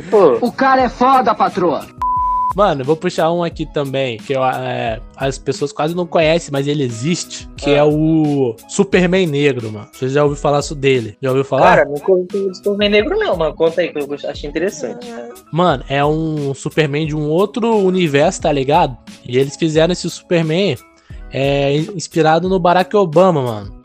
pô, 0.10 0.38
O 0.46 0.52
cara 0.52 0.82
é 0.82 0.88
foda, 0.88 1.34
patroa. 1.34 1.86
Mano, 2.56 2.80
eu 2.80 2.84
vou 2.84 2.96
puxar 2.96 3.30
um 3.30 3.44
aqui 3.44 3.64
também, 3.64 4.18
que 4.18 4.32
eu, 4.32 4.42
é, 4.44 5.00
as 5.16 5.38
pessoas 5.38 5.72
quase 5.72 5.94
não 5.94 6.04
conhecem, 6.04 6.50
mas 6.50 6.66
ele 6.66 6.82
existe, 6.82 7.48
que 7.56 7.70
é 7.70 7.84
o 7.84 8.56
Superman 8.68 9.24
Negro, 9.24 9.70
mano. 9.70 9.86
Você 9.92 10.08
já 10.08 10.24
ouviu 10.24 10.36
falar 10.36 10.60
dele? 10.76 11.16
Já 11.22 11.28
ouviu 11.28 11.44
falar? 11.44 11.76
cara, 11.76 11.84
não 11.84 11.94
conto 11.94 12.50
de 12.50 12.56
Superman 12.56 12.88
negro 12.88 13.16
não, 13.16 13.36
mano. 13.36 13.54
Conta 13.54 13.82
aí 13.82 13.92
que 13.92 14.00
eu 14.00 14.08
achei 14.28 14.50
interessante. 14.50 15.06
Mano, 15.52 15.84
é 15.88 16.04
um 16.04 16.52
Superman 16.52 17.06
de 17.06 17.14
um 17.14 17.28
outro 17.28 17.72
universo, 17.76 18.42
tá 18.42 18.50
ligado? 18.50 18.96
E 19.24 19.38
eles 19.38 19.54
fizeram 19.56 19.92
esse 19.92 20.10
Superman 20.10 20.76
é, 21.32 21.76
inspirado 21.76 22.48
no 22.48 22.58
Barack 22.58 22.96
Obama, 22.96 23.42
mano. 23.42 23.79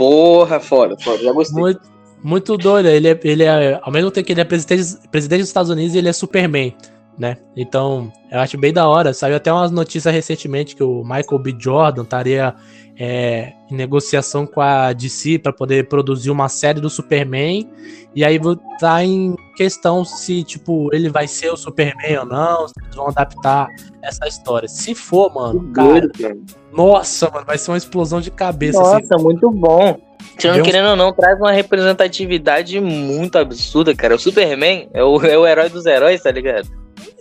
Porra, 0.00 0.58
foda, 0.58 0.96
foda. 0.98 1.22
Já 1.22 1.30
gostei. 1.30 1.60
Muito, 1.60 1.80
muito 2.22 2.56
doido. 2.56 2.88
Ele 2.88 3.06
é, 3.06 3.20
ele 3.22 3.44
é. 3.44 3.78
Ao 3.82 3.92
mesmo 3.92 4.10
tempo 4.10 4.26
que 4.26 4.32
ele 4.32 4.40
é 4.40 4.44
presidente, 4.44 4.96
presidente 5.10 5.40
dos 5.40 5.48
Estados 5.48 5.70
Unidos, 5.70 5.94
ele 5.94 6.08
é 6.08 6.12
Superman, 6.14 6.74
né? 7.18 7.36
Então, 7.54 8.10
eu 8.32 8.40
acho 8.40 8.56
bem 8.56 8.72
da 8.72 8.88
hora. 8.88 9.12
Saiu 9.12 9.36
até 9.36 9.52
umas 9.52 9.70
notícias 9.70 10.14
recentemente 10.14 10.74
que 10.74 10.82
o 10.82 11.02
Michael 11.02 11.38
B. 11.38 11.54
Jordan 11.58 12.04
estaria 12.04 12.54
é, 12.98 13.52
em 13.70 13.74
negociação 13.74 14.46
com 14.46 14.62
a 14.62 14.94
DC 14.94 15.38
para 15.38 15.52
poder 15.52 15.86
produzir 15.86 16.30
uma 16.30 16.48
série 16.48 16.80
do 16.80 16.88
Superman. 16.88 17.68
E 18.14 18.24
aí 18.24 18.40
tá 18.78 19.04
em 19.04 19.36
questão 19.60 20.06
se, 20.06 20.42
tipo, 20.42 20.88
ele 20.90 21.10
vai 21.10 21.28
ser 21.28 21.50
o 21.52 21.56
Superman 21.56 22.20
ou 22.20 22.24
não, 22.24 22.66
se 22.66 22.72
eles 22.82 22.96
vão 22.96 23.08
adaptar 23.08 23.68
essa 24.00 24.26
história. 24.26 24.66
Se 24.66 24.94
for, 24.94 25.30
mano, 25.34 25.70
cara, 25.74 25.86
Doido, 26.00 26.10
cara. 26.18 26.34
nossa, 26.72 27.28
mano, 27.28 27.44
vai 27.44 27.58
ser 27.58 27.70
uma 27.70 27.76
explosão 27.76 28.22
de 28.22 28.30
cabeça. 28.30 28.80
assim. 28.80 29.02
Nossa, 29.06 29.22
muito 29.22 29.50
bom. 29.50 29.98
Um- 30.42 30.62
querendo 30.62 30.88
ou 30.88 30.96
não, 30.96 31.12
traz 31.12 31.38
uma 31.38 31.52
representatividade 31.52 32.80
muito 32.80 33.36
absurda, 33.36 33.94
cara. 33.94 34.14
O 34.14 34.18
Superman 34.18 34.88
é 34.94 35.04
o, 35.04 35.20
é 35.22 35.36
o 35.36 35.46
herói 35.46 35.68
dos 35.68 35.84
heróis, 35.84 36.22
tá 36.22 36.30
ligado? 36.30 36.66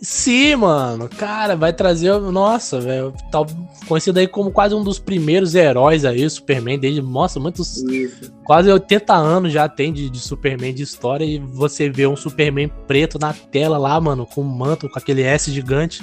Sim, 0.01 0.55
mano. 0.55 1.09
Cara, 1.09 1.55
vai 1.55 1.73
trazer. 1.73 2.17
Nossa, 2.19 2.79
velho. 2.79 3.13
Tá 3.31 3.39
conhecido 3.87 4.19
aí 4.19 4.27
como 4.27 4.51
quase 4.51 4.73
um 4.73 4.83
dos 4.83 4.99
primeiros 4.99 5.55
heróis 5.55 6.05
aí, 6.05 6.25
o 6.25 6.29
Superman, 6.29 6.79
desde. 6.79 7.01
Nossa, 7.01 7.39
muitos. 7.39 7.77
Isso. 7.83 8.31
Quase 8.45 8.71
80 8.71 9.13
anos 9.13 9.51
já 9.51 9.67
tem 9.67 9.91
de, 9.91 10.09
de 10.09 10.19
Superman 10.19 10.73
de 10.73 10.83
história. 10.83 11.25
E 11.25 11.39
você 11.39 11.89
vê 11.89 12.07
um 12.07 12.15
Superman 12.15 12.69
preto 12.87 13.19
na 13.19 13.33
tela 13.33 13.77
lá, 13.77 13.99
mano, 13.99 14.25
com 14.25 14.41
um 14.41 14.45
manto, 14.45 14.89
com 14.89 14.97
aquele 14.97 15.21
S 15.23 15.51
gigante. 15.51 16.01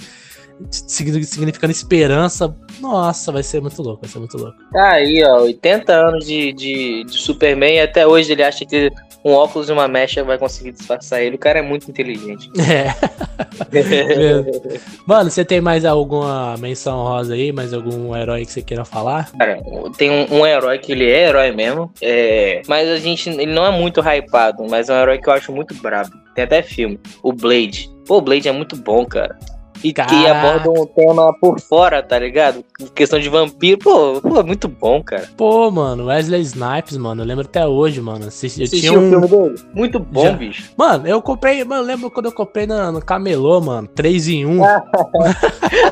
Signi- 0.70 1.24
significando 1.24 1.70
esperança. 1.72 2.54
Nossa, 2.80 3.32
vai 3.32 3.42
ser 3.42 3.60
muito 3.60 3.80
louco, 3.82 4.02
vai 4.02 4.10
ser 4.10 4.18
muito 4.18 4.36
louco. 4.36 4.56
Tá 4.72 4.92
aí, 4.92 5.22
ó, 5.24 5.42
80 5.42 5.92
anos 5.92 6.26
de, 6.26 6.52
de, 6.52 7.04
de 7.04 7.18
Superman 7.18 7.74
e 7.76 7.80
até 7.80 8.06
hoje 8.06 8.32
ele 8.32 8.42
acha 8.42 8.64
que 8.64 8.90
um 9.24 9.32
óculos 9.32 9.68
e 9.68 9.72
uma 9.72 9.88
mecha 9.88 10.22
vai 10.22 10.38
conseguir 10.38 10.72
disfarçar 10.72 11.20
ele. 11.22 11.36
O 11.36 11.38
cara 11.38 11.58
é 11.58 11.62
muito 11.62 11.90
inteligente. 11.90 12.50
É. 12.68 12.94
Mano, 15.06 15.30
você 15.30 15.44
tem 15.44 15.60
mais 15.60 15.84
alguma 15.84 16.56
menção 16.58 17.02
rosa 17.02 17.34
aí? 17.34 17.52
Mais 17.52 17.72
algum 17.72 18.14
herói 18.16 18.44
que 18.44 18.52
você 18.52 18.62
queira 18.62 18.84
falar? 18.84 19.30
Cara, 19.32 19.58
tem 19.96 20.10
um, 20.10 20.40
um 20.40 20.46
herói 20.46 20.78
que 20.78 20.92
ele 20.92 21.08
é 21.08 21.28
herói 21.28 21.52
mesmo, 21.52 21.90
é, 22.02 22.62
mas 22.66 22.88
a 22.88 22.98
gente, 22.98 23.28
ele 23.30 23.52
não 23.52 23.64
é 23.66 23.70
muito 23.70 24.00
hypado, 24.00 24.64
mas 24.68 24.88
é 24.88 24.94
um 24.94 24.96
herói 25.00 25.18
que 25.18 25.28
eu 25.28 25.32
acho 25.32 25.52
muito 25.52 25.74
brabo. 25.74 26.10
Tem 26.34 26.44
até 26.44 26.62
filme, 26.62 26.98
o 27.22 27.32
Blade. 27.32 27.90
Pô, 28.06 28.18
o 28.18 28.20
Blade 28.20 28.48
é 28.48 28.52
muito 28.52 28.76
bom, 28.76 29.04
cara. 29.04 29.38
E 29.84 29.88
que 29.88 29.92
Caraca. 29.94 30.38
aborda 30.58 30.70
um 30.70 30.86
tema 30.86 31.32
por 31.40 31.60
fora, 31.60 32.02
tá 32.02 32.18
ligado? 32.18 32.64
Questão 32.94 33.18
de 33.18 33.28
vampiro. 33.28 33.78
Pô, 33.78 34.20
pô, 34.20 34.40
é 34.40 34.42
muito 34.42 34.68
bom, 34.68 35.02
cara. 35.02 35.28
Pô, 35.36 35.70
mano, 35.70 36.06
Wesley 36.06 36.40
Snipes, 36.40 36.96
mano, 36.96 37.22
eu 37.22 37.26
lembro 37.26 37.44
até 37.44 37.66
hoje, 37.66 38.00
mano. 38.00 38.26
Assisti, 38.26 38.62
eu 38.62 38.68
tinha 38.68 38.92
um... 38.98 39.10
filme 39.10 39.28
dele? 39.28 39.54
Muito 39.74 39.98
bom, 39.98 40.24
Já. 40.24 40.32
bicho. 40.32 40.70
Mano, 40.76 41.06
eu 41.06 41.20
comprei, 41.22 41.62
mano, 41.64 41.82
lembro 41.82 42.10
quando 42.10 42.26
eu 42.26 42.32
comprei 42.32 42.66
na- 42.66 42.90
no 42.90 43.00
camelô, 43.00 43.60
mano, 43.60 43.86
3 43.88 44.28
em 44.28 44.46
1. 44.46 44.60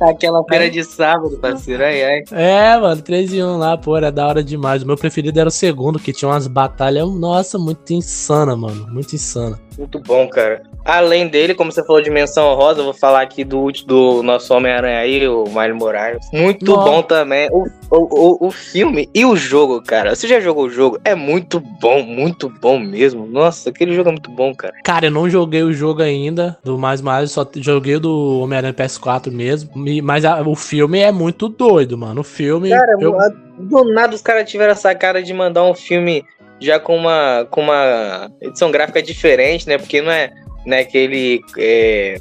Aquela 0.00 0.42
feira 0.44 0.70
de 0.70 0.82
sábado, 0.84 1.38
parceiro. 1.38 1.84
Ai, 1.84 2.02
ai. 2.02 2.24
É, 2.32 2.76
mano, 2.78 3.00
3 3.02 3.32
em 3.32 3.42
1 3.42 3.56
lá, 3.58 3.76
pô, 3.76 3.96
era 3.96 4.10
da 4.10 4.26
hora 4.26 4.42
demais. 4.42 4.82
O 4.82 4.86
meu 4.86 4.96
preferido 4.96 5.38
era 5.38 5.48
o 5.48 5.52
segundo, 5.52 5.98
que 5.98 6.12
tinha 6.12 6.28
umas 6.28 6.46
batalhas, 6.46 7.08
nossa, 7.14 7.58
muito 7.58 7.92
insana, 7.92 8.56
mano, 8.56 8.86
muito 8.90 9.14
insana. 9.14 9.58
Muito 9.78 10.00
bom, 10.00 10.28
cara. 10.28 10.60
Além 10.84 11.28
dele, 11.28 11.54
como 11.54 11.70
você 11.70 11.84
falou 11.84 12.02
de 12.02 12.10
menção 12.10 12.54
rosa, 12.54 12.80
eu 12.80 12.84
vou 12.84 12.94
falar 12.94 13.20
aqui 13.22 13.44
do, 13.44 13.70
do 13.86 14.22
nosso 14.22 14.52
Homem-Aranha 14.54 14.98
aí, 14.98 15.28
o 15.28 15.44
Miles 15.44 15.76
Morales. 15.76 16.26
Muito 16.32 16.64
Nossa. 16.72 16.90
bom 16.90 17.02
também. 17.02 17.48
O, 17.52 17.64
o, 17.90 18.44
o, 18.44 18.46
o 18.48 18.50
filme 18.50 19.08
e 19.14 19.24
o 19.24 19.36
jogo, 19.36 19.80
cara. 19.82 20.16
Você 20.16 20.26
já 20.26 20.40
jogou 20.40 20.64
o 20.64 20.70
jogo? 20.70 20.98
É 21.04 21.14
muito 21.14 21.60
bom, 21.60 22.02
muito 22.02 22.48
bom 22.48 22.78
mesmo. 22.78 23.26
Nossa, 23.26 23.70
aquele 23.70 23.94
jogo 23.94 24.08
é 24.08 24.12
muito 24.12 24.30
bom, 24.30 24.52
cara. 24.54 24.74
Cara, 24.82 25.06
eu 25.06 25.10
não 25.10 25.28
joguei 25.30 25.62
o 25.62 25.72
jogo 25.72 26.02
ainda, 26.02 26.58
do 26.64 26.76
Mais 26.78 27.00
Mais, 27.00 27.30
só 27.30 27.46
joguei 27.56 27.96
o 27.96 28.00
do 28.00 28.40
Homem-Aranha 28.40 28.74
PS4 28.74 29.30
mesmo, 29.30 29.70
mas 30.02 30.24
a- 30.24 30.40
o 30.42 30.56
filme 30.56 30.98
é 31.00 31.12
muito 31.12 31.48
doido, 31.48 31.96
mano. 31.96 32.22
O 32.22 32.24
filme. 32.24 32.70
Cara, 32.70 32.96
eu- 33.00 33.16
do 33.58 33.84
nada 33.84 34.14
os 34.14 34.22
caras 34.22 34.48
tiveram 34.48 34.72
essa 34.72 34.94
cara 34.94 35.22
de 35.22 35.34
mandar 35.34 35.64
um 35.64 35.74
filme 35.74 36.24
já 36.60 36.78
com 36.78 36.96
uma, 36.96 37.46
com 37.50 37.62
uma 37.62 38.30
edição 38.40 38.70
gráfica 38.70 39.02
diferente, 39.02 39.68
né? 39.68 39.78
Porque 39.78 40.00
não 40.00 40.10
é, 40.10 40.30
não 40.66 40.76
é 40.76 40.80
aquele. 40.80 41.40
É, 41.56 42.18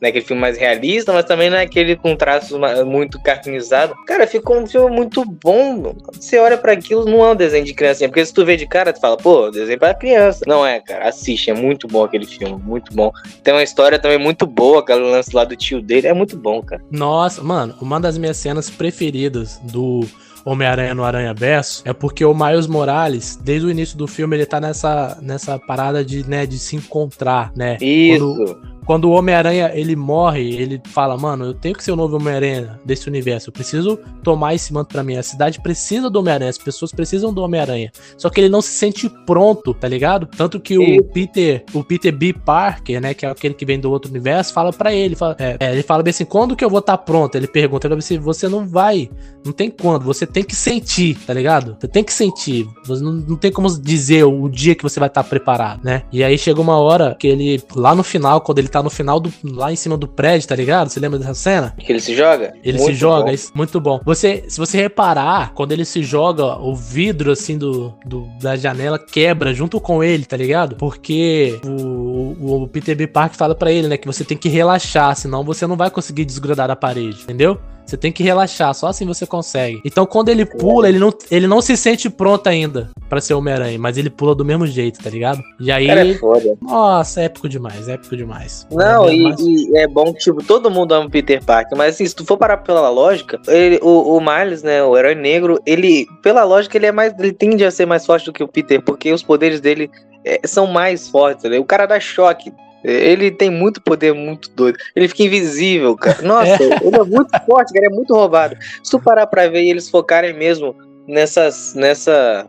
não 0.00 0.06
é 0.06 0.08
aquele 0.08 0.24
filme 0.24 0.40
mais 0.40 0.56
realista, 0.56 1.12
mas 1.12 1.26
também 1.26 1.50
não 1.50 1.58
é 1.58 1.62
aquele 1.62 1.94
com 1.94 2.16
traços 2.16 2.58
muito 2.86 3.20
cartoonizados. 3.22 3.94
Cara, 4.06 4.26
ficou 4.26 4.58
um 4.58 4.66
filme 4.66 4.96
muito 4.96 5.22
bom. 5.26 5.94
Você 6.14 6.38
olha 6.38 6.56
pra 6.56 6.72
aquilo, 6.72 7.04
não 7.04 7.24
é 7.24 7.32
um 7.32 7.36
desenho 7.36 7.66
de 7.66 7.74
criancinha. 7.74 8.08
Porque 8.08 8.24
se 8.24 8.32
tu 8.32 8.44
vê 8.44 8.56
de 8.56 8.66
cara, 8.66 8.94
tu 8.94 9.00
fala, 9.00 9.18
pô, 9.18 9.50
desenho 9.50 9.78
pra 9.78 9.92
criança. 9.92 10.42
Não 10.46 10.66
é, 10.66 10.80
cara. 10.80 11.06
Assiste, 11.06 11.50
é 11.50 11.54
muito 11.54 11.86
bom 11.86 12.02
aquele 12.02 12.26
filme, 12.26 12.60
muito 12.62 12.94
bom. 12.94 13.12
Tem 13.42 13.52
uma 13.52 13.62
história 13.62 13.98
também 13.98 14.18
muito 14.18 14.46
boa, 14.46 14.80
aquele 14.80 15.00
lance 15.00 15.36
lá 15.36 15.44
do 15.44 15.54
tio 15.54 15.82
dele. 15.82 16.06
É 16.06 16.14
muito 16.14 16.34
bom, 16.34 16.62
cara. 16.62 16.82
Nossa, 16.90 17.42
mano, 17.42 17.74
uma 17.78 18.00
das 18.00 18.16
minhas 18.16 18.38
cenas 18.38 18.70
preferidas 18.70 19.58
do 19.64 20.06
Homem-Aranha 20.44 20.94
no 20.94 21.04
Aranha 21.04 21.34
Verso 21.34 21.82
é 21.84 21.92
porque 21.92 22.24
o 22.24 22.34
Miles 22.34 22.66
Morales, 22.66 23.38
desde 23.42 23.66
o 23.66 23.70
início 23.70 23.96
do 23.96 24.06
filme, 24.06 24.36
ele 24.36 24.46
tá 24.46 24.60
nessa, 24.60 25.18
nessa 25.20 25.58
parada 25.58 26.04
de, 26.04 26.28
né, 26.28 26.46
de 26.46 26.58
se 26.58 26.76
encontrar, 26.76 27.52
né? 27.54 27.76
Isso. 27.80 28.34
Quando, 28.36 28.69
quando 28.90 29.04
o 29.04 29.12
Homem-Aranha 29.12 29.70
ele 29.72 29.94
morre, 29.94 30.56
ele 30.56 30.82
fala, 30.84 31.16
mano, 31.16 31.44
eu 31.44 31.54
tenho 31.54 31.76
que 31.76 31.84
ser 31.84 31.92
o 31.92 31.96
novo 31.96 32.16
Homem-Aranha 32.16 32.76
desse 32.84 33.06
universo. 33.06 33.48
Eu 33.48 33.52
preciso 33.52 33.96
tomar 34.20 34.52
esse 34.56 34.72
manto 34.72 34.88
pra 34.88 35.04
mim. 35.04 35.16
A 35.16 35.22
cidade 35.22 35.62
precisa 35.62 36.10
do 36.10 36.18
Homem-Aranha, 36.18 36.50
as 36.50 36.58
pessoas 36.58 36.90
precisam 36.90 37.32
do 37.32 37.40
Homem-Aranha. 37.40 37.92
Só 38.18 38.28
que 38.28 38.40
ele 38.40 38.48
não 38.48 38.60
se 38.60 38.72
sente 38.72 39.08
pronto, 39.24 39.72
tá 39.72 39.86
ligado? 39.86 40.26
Tanto 40.26 40.58
que 40.58 40.76
o 40.76 40.82
Isso. 40.82 41.04
Peter, 41.04 41.64
o 41.72 41.84
Peter 41.84 42.10
B. 42.10 42.32
Parker, 42.32 43.00
né, 43.00 43.14
que 43.14 43.24
é 43.24 43.30
aquele 43.30 43.54
que 43.54 43.64
vem 43.64 43.78
do 43.78 43.92
outro 43.92 44.10
universo, 44.10 44.52
fala 44.52 44.72
pra 44.72 44.92
ele, 44.92 45.14
fala, 45.14 45.36
é, 45.38 45.56
é, 45.60 45.70
ele 45.70 45.84
fala 45.84 46.02
bem 46.02 46.10
assim, 46.10 46.24
quando 46.24 46.56
que 46.56 46.64
eu 46.64 46.68
vou 46.68 46.80
estar 46.80 46.98
pronto? 46.98 47.36
Ele 47.36 47.46
pergunta, 47.46 47.86
ele 47.86 47.92
fala 47.92 48.00
assim, 48.00 48.18
você 48.18 48.48
não 48.48 48.66
vai, 48.66 49.08
não 49.44 49.52
tem 49.52 49.70
quando, 49.70 50.04
você 50.04 50.26
tem 50.26 50.42
que 50.42 50.56
sentir, 50.56 51.16
tá 51.24 51.32
ligado? 51.32 51.76
Você 51.78 51.86
tem 51.86 52.02
que 52.02 52.12
sentir, 52.12 52.66
você 52.84 53.04
não, 53.04 53.12
não 53.12 53.36
tem 53.36 53.52
como 53.52 53.70
dizer 53.80 54.24
o 54.24 54.48
dia 54.48 54.74
que 54.74 54.82
você 54.82 54.98
vai 54.98 55.08
estar 55.08 55.22
preparado, 55.22 55.84
né? 55.84 56.02
E 56.10 56.24
aí 56.24 56.36
chega 56.36 56.60
uma 56.60 56.76
hora 56.76 57.14
que 57.16 57.28
ele, 57.28 57.62
lá 57.76 57.94
no 57.94 58.02
final, 58.02 58.40
quando 58.40 58.58
ele 58.58 58.66
tá 58.66 58.79
no 58.82 58.90
final 58.90 59.18
do, 59.20 59.32
lá 59.44 59.72
em 59.72 59.76
cima 59.76 59.96
do 59.96 60.06
prédio, 60.08 60.48
tá 60.48 60.54
ligado? 60.56 60.88
Você 60.88 61.00
lembra 61.00 61.18
dessa 61.18 61.34
cena? 61.34 61.74
Que 61.78 61.92
ele 61.92 62.00
se 62.00 62.14
joga? 62.14 62.52
Ele 62.64 62.78
Muito 62.78 62.92
se 62.92 62.98
joga, 62.98 63.24
bom. 63.26 63.30
isso, 63.32 63.52
muito 63.54 63.80
bom. 63.80 64.00
Você, 64.04 64.44
se 64.48 64.58
você 64.58 64.78
reparar, 64.78 65.52
quando 65.54 65.72
ele 65.72 65.84
se 65.84 66.02
joga, 66.02 66.56
o 66.58 66.74
vidro 66.74 67.32
assim 67.32 67.56
do, 67.58 67.92
do- 68.06 68.28
da 68.40 68.56
janela 68.56 68.98
quebra 68.98 69.52
junto 69.54 69.80
com 69.80 70.02
ele, 70.02 70.24
tá 70.24 70.36
ligado? 70.36 70.76
Porque 70.76 71.58
o, 71.64 72.62
o 72.62 72.68
Peter 72.68 72.96
B. 72.96 73.06
Park 73.06 73.34
fala 73.34 73.54
pra 73.54 73.70
ele, 73.72 73.88
né, 73.88 73.96
que 73.96 74.06
você 74.06 74.24
tem 74.24 74.36
que 74.36 74.48
relaxar, 74.48 75.14
senão 75.16 75.44
você 75.44 75.66
não 75.66 75.76
vai 75.76 75.90
conseguir 75.90 76.24
desgrudar 76.24 76.68
da 76.68 76.76
parede, 76.76 77.22
entendeu? 77.22 77.58
Você 77.90 77.96
tem 77.96 78.12
que 78.12 78.22
relaxar, 78.22 78.72
só 78.72 78.86
assim 78.86 79.04
você 79.04 79.26
consegue. 79.26 79.80
Então 79.84 80.06
quando 80.06 80.28
ele 80.28 80.46
pula, 80.46 80.88
ele 80.88 81.00
não, 81.00 81.12
ele 81.28 81.48
não 81.48 81.60
se 81.60 81.76
sente 81.76 82.08
pronto 82.08 82.46
ainda 82.46 82.88
pra 83.08 83.20
ser 83.20 83.34
Homem-Aranha, 83.34 83.76
mas 83.80 83.98
ele 83.98 84.08
pula 84.08 84.32
do 84.32 84.44
mesmo 84.44 84.64
jeito, 84.64 85.02
tá 85.02 85.10
ligado? 85.10 85.42
E 85.58 85.72
aí, 85.72 85.88
Cara, 85.88 86.06
é 86.06 86.14
foda. 86.14 86.56
nossa, 86.62 87.20
épico 87.22 87.48
demais, 87.48 87.88
épico 87.88 88.16
demais. 88.16 88.64
Não, 88.70 89.08
É 89.08 89.14
e, 89.16 89.22
mais- 89.24 89.40
e 89.40 89.76
é 89.76 89.88
bom 89.88 90.12
que, 90.12 90.20
tipo, 90.20 90.40
todo 90.44 90.70
mundo 90.70 90.92
ama 90.94 91.06
o 91.06 91.10
Peter 91.10 91.44
Parker, 91.44 91.76
mas 91.76 91.96
assim, 91.96 92.06
se 92.06 92.14
tu 92.14 92.24
for 92.24 92.36
parar 92.36 92.58
pela 92.58 92.88
lógica, 92.88 93.40
ele- 93.48 93.80
o, 93.82 94.16
o 94.16 94.20
Miles, 94.20 94.62
né, 94.62 94.80
o 94.84 94.96
herói 94.96 95.16
negro, 95.16 95.58
ele, 95.66 96.06
pela 96.22 96.44
lógica, 96.44 96.76
ele 96.78 96.86
é 96.86 96.92
mais, 96.92 97.12
ele 97.18 97.32
tende 97.32 97.64
a 97.64 97.72
ser 97.72 97.86
mais 97.86 98.06
forte 98.06 98.26
do 98.26 98.32
que 98.32 98.44
o 98.44 98.46
Peter, 98.48 98.80
porque 98.80 99.12
os 99.12 99.24
poderes 99.24 99.60
dele 99.60 99.90
é, 100.24 100.40
são 100.46 100.68
mais 100.68 101.08
fortes, 101.08 101.50
né? 101.50 101.58
O 101.58 101.64
cara 101.64 101.86
dá 101.86 101.98
choque. 101.98 102.52
Ele 102.82 103.30
tem 103.30 103.50
muito 103.50 103.80
poder 103.80 104.14
muito 104.14 104.50
doido. 104.50 104.78
Ele 104.96 105.08
fica 105.08 105.24
invisível, 105.24 105.96
cara. 105.96 106.22
Nossa, 106.22 106.62
ele 106.62 106.96
é 106.96 107.04
muito 107.04 107.30
forte, 107.46 107.72
cara. 107.72 107.86
É 107.86 107.90
muito 107.90 108.14
roubado. 108.14 108.56
Se 108.82 108.90
tu 108.90 109.00
parar 109.00 109.26
pra 109.26 109.48
ver 109.48 109.62
e 109.62 109.70
eles 109.70 109.88
focarem 109.88 110.32
mesmo 110.32 110.74
nessas, 111.06 111.74
nessa, 111.74 112.48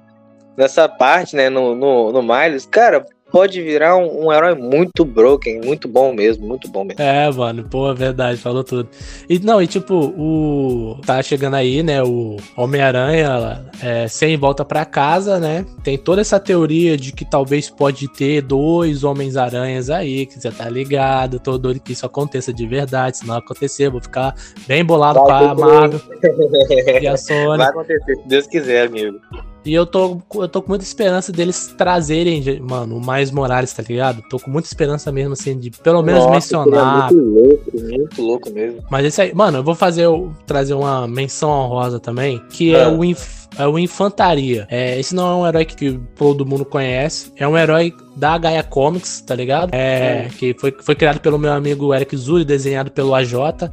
nessa 0.55 0.87
parte, 0.87 1.35
né, 1.35 1.49
no, 1.49 1.75
no, 1.75 2.11
no 2.11 2.21
Miles, 2.21 2.65
cara, 2.65 3.05
pode 3.31 3.61
virar 3.61 3.95
um, 3.97 4.25
um 4.25 4.31
herói 4.31 4.53
muito 4.55 5.05
broken, 5.05 5.61
muito 5.61 5.87
bom 5.87 6.13
mesmo, 6.13 6.47
muito 6.47 6.69
bom 6.69 6.83
mesmo. 6.83 7.01
É, 7.01 7.31
mano, 7.31 7.63
pô, 7.63 7.89
é 7.89 7.93
verdade, 7.93 8.37
falou 8.37 8.63
tudo. 8.63 8.89
E 9.29 9.39
não, 9.39 9.61
e 9.61 9.67
tipo, 9.67 9.95
o. 9.95 10.99
Tá 11.05 11.21
chegando 11.23 11.55
aí, 11.55 11.81
né? 11.81 12.03
O 12.03 12.37
Homem-Aranha 12.57 13.65
é, 13.81 14.07
sem 14.07 14.37
volta 14.37 14.65
pra 14.65 14.85
casa, 14.85 15.39
né? 15.39 15.65
Tem 15.83 15.97
toda 15.97 16.21
essa 16.21 16.39
teoria 16.39 16.97
de 16.97 17.11
que 17.11 17.23
talvez 17.23 17.69
pode 17.69 18.07
ter 18.09 18.41
dois 18.41 19.03
Homens-Aranhas 19.03 19.89
aí, 19.89 20.25
que 20.25 20.39
você 20.39 20.51
tá 20.51 20.69
ligado. 20.69 21.39
Tô 21.39 21.57
doido 21.57 21.79
que 21.79 21.93
isso 21.93 22.05
aconteça 22.05 22.53
de 22.53 22.67
verdade. 22.67 23.17
Se 23.17 23.27
não 23.27 23.35
acontecer, 23.35 23.89
vou 23.89 24.01
ficar 24.01 24.35
bem 24.67 24.83
bolado 24.83 25.19
Vai 25.19 25.27
com 25.27 25.31
a. 25.31 25.55
Marvel 25.55 26.01
e 27.01 27.07
a 27.07 27.17
Sony. 27.17 27.57
Vai 27.57 27.69
acontecer, 27.69 28.15
se 28.15 28.27
Deus 28.27 28.47
quiser, 28.47 28.87
amigo. 28.87 29.19
E 29.63 29.73
eu 29.73 29.85
tô, 29.85 30.19
eu 30.35 30.47
tô 30.47 30.59
com 30.61 30.69
muita 30.69 30.83
esperança 30.83 31.31
deles 31.31 31.73
trazerem, 31.77 32.43
mano, 32.61 32.97
o 32.97 33.05
Mais 33.05 33.29
Morales, 33.29 33.71
tá 33.71 33.83
ligado? 33.87 34.23
Tô 34.27 34.39
com 34.39 34.49
muita 34.49 34.67
esperança 34.67 35.11
mesmo, 35.11 35.33
assim, 35.33 35.55
de 35.57 35.69
pelo 35.69 36.01
menos 36.01 36.21
Nossa, 36.21 36.33
mencionar. 36.33 37.09
seria 37.09 37.21
Muito 37.23 37.39
louco, 37.39 37.71
muito 37.79 38.21
louco 38.21 38.49
mesmo. 38.51 38.83
Mas 38.89 39.05
esse 39.05 39.21
aí, 39.21 39.35
mano, 39.35 39.59
eu 39.59 39.63
vou 39.63 39.75
fazer 39.75 40.07
o- 40.07 40.31
trazer 40.47 40.73
uma 40.73 41.07
menção 41.07 41.49
honrosa 41.51 41.99
também, 41.99 42.41
que 42.49 42.73
é 42.75 42.85
Ah. 42.85 42.89
o 42.89 43.05
Inf- 43.05 43.47
é 43.57 43.67
o 43.67 43.77
Infantaria. 43.77 44.65
É, 44.71 44.99
esse 44.99 45.13
não 45.13 45.29
é 45.29 45.35
um 45.35 45.47
herói 45.47 45.65
que 45.65 45.99
todo 46.15 46.43
mundo 46.45 46.65
conhece, 46.65 47.31
é 47.35 47.47
um 47.47 47.55
herói 47.55 47.93
da 48.15 48.37
Gaia 48.39 48.63
Comics, 48.63 49.21
tá 49.21 49.35
ligado? 49.35 49.69
É, 49.73 50.27
que 50.39 50.55
foi, 50.59 50.73
foi 50.81 50.95
criado 50.95 51.19
pelo 51.19 51.37
meu 51.37 51.51
amigo 51.53 51.93
Eric 51.93 52.17
Zuri, 52.17 52.43
desenhado 52.43 52.89
pelo 52.89 53.13
AJ. 53.13 53.69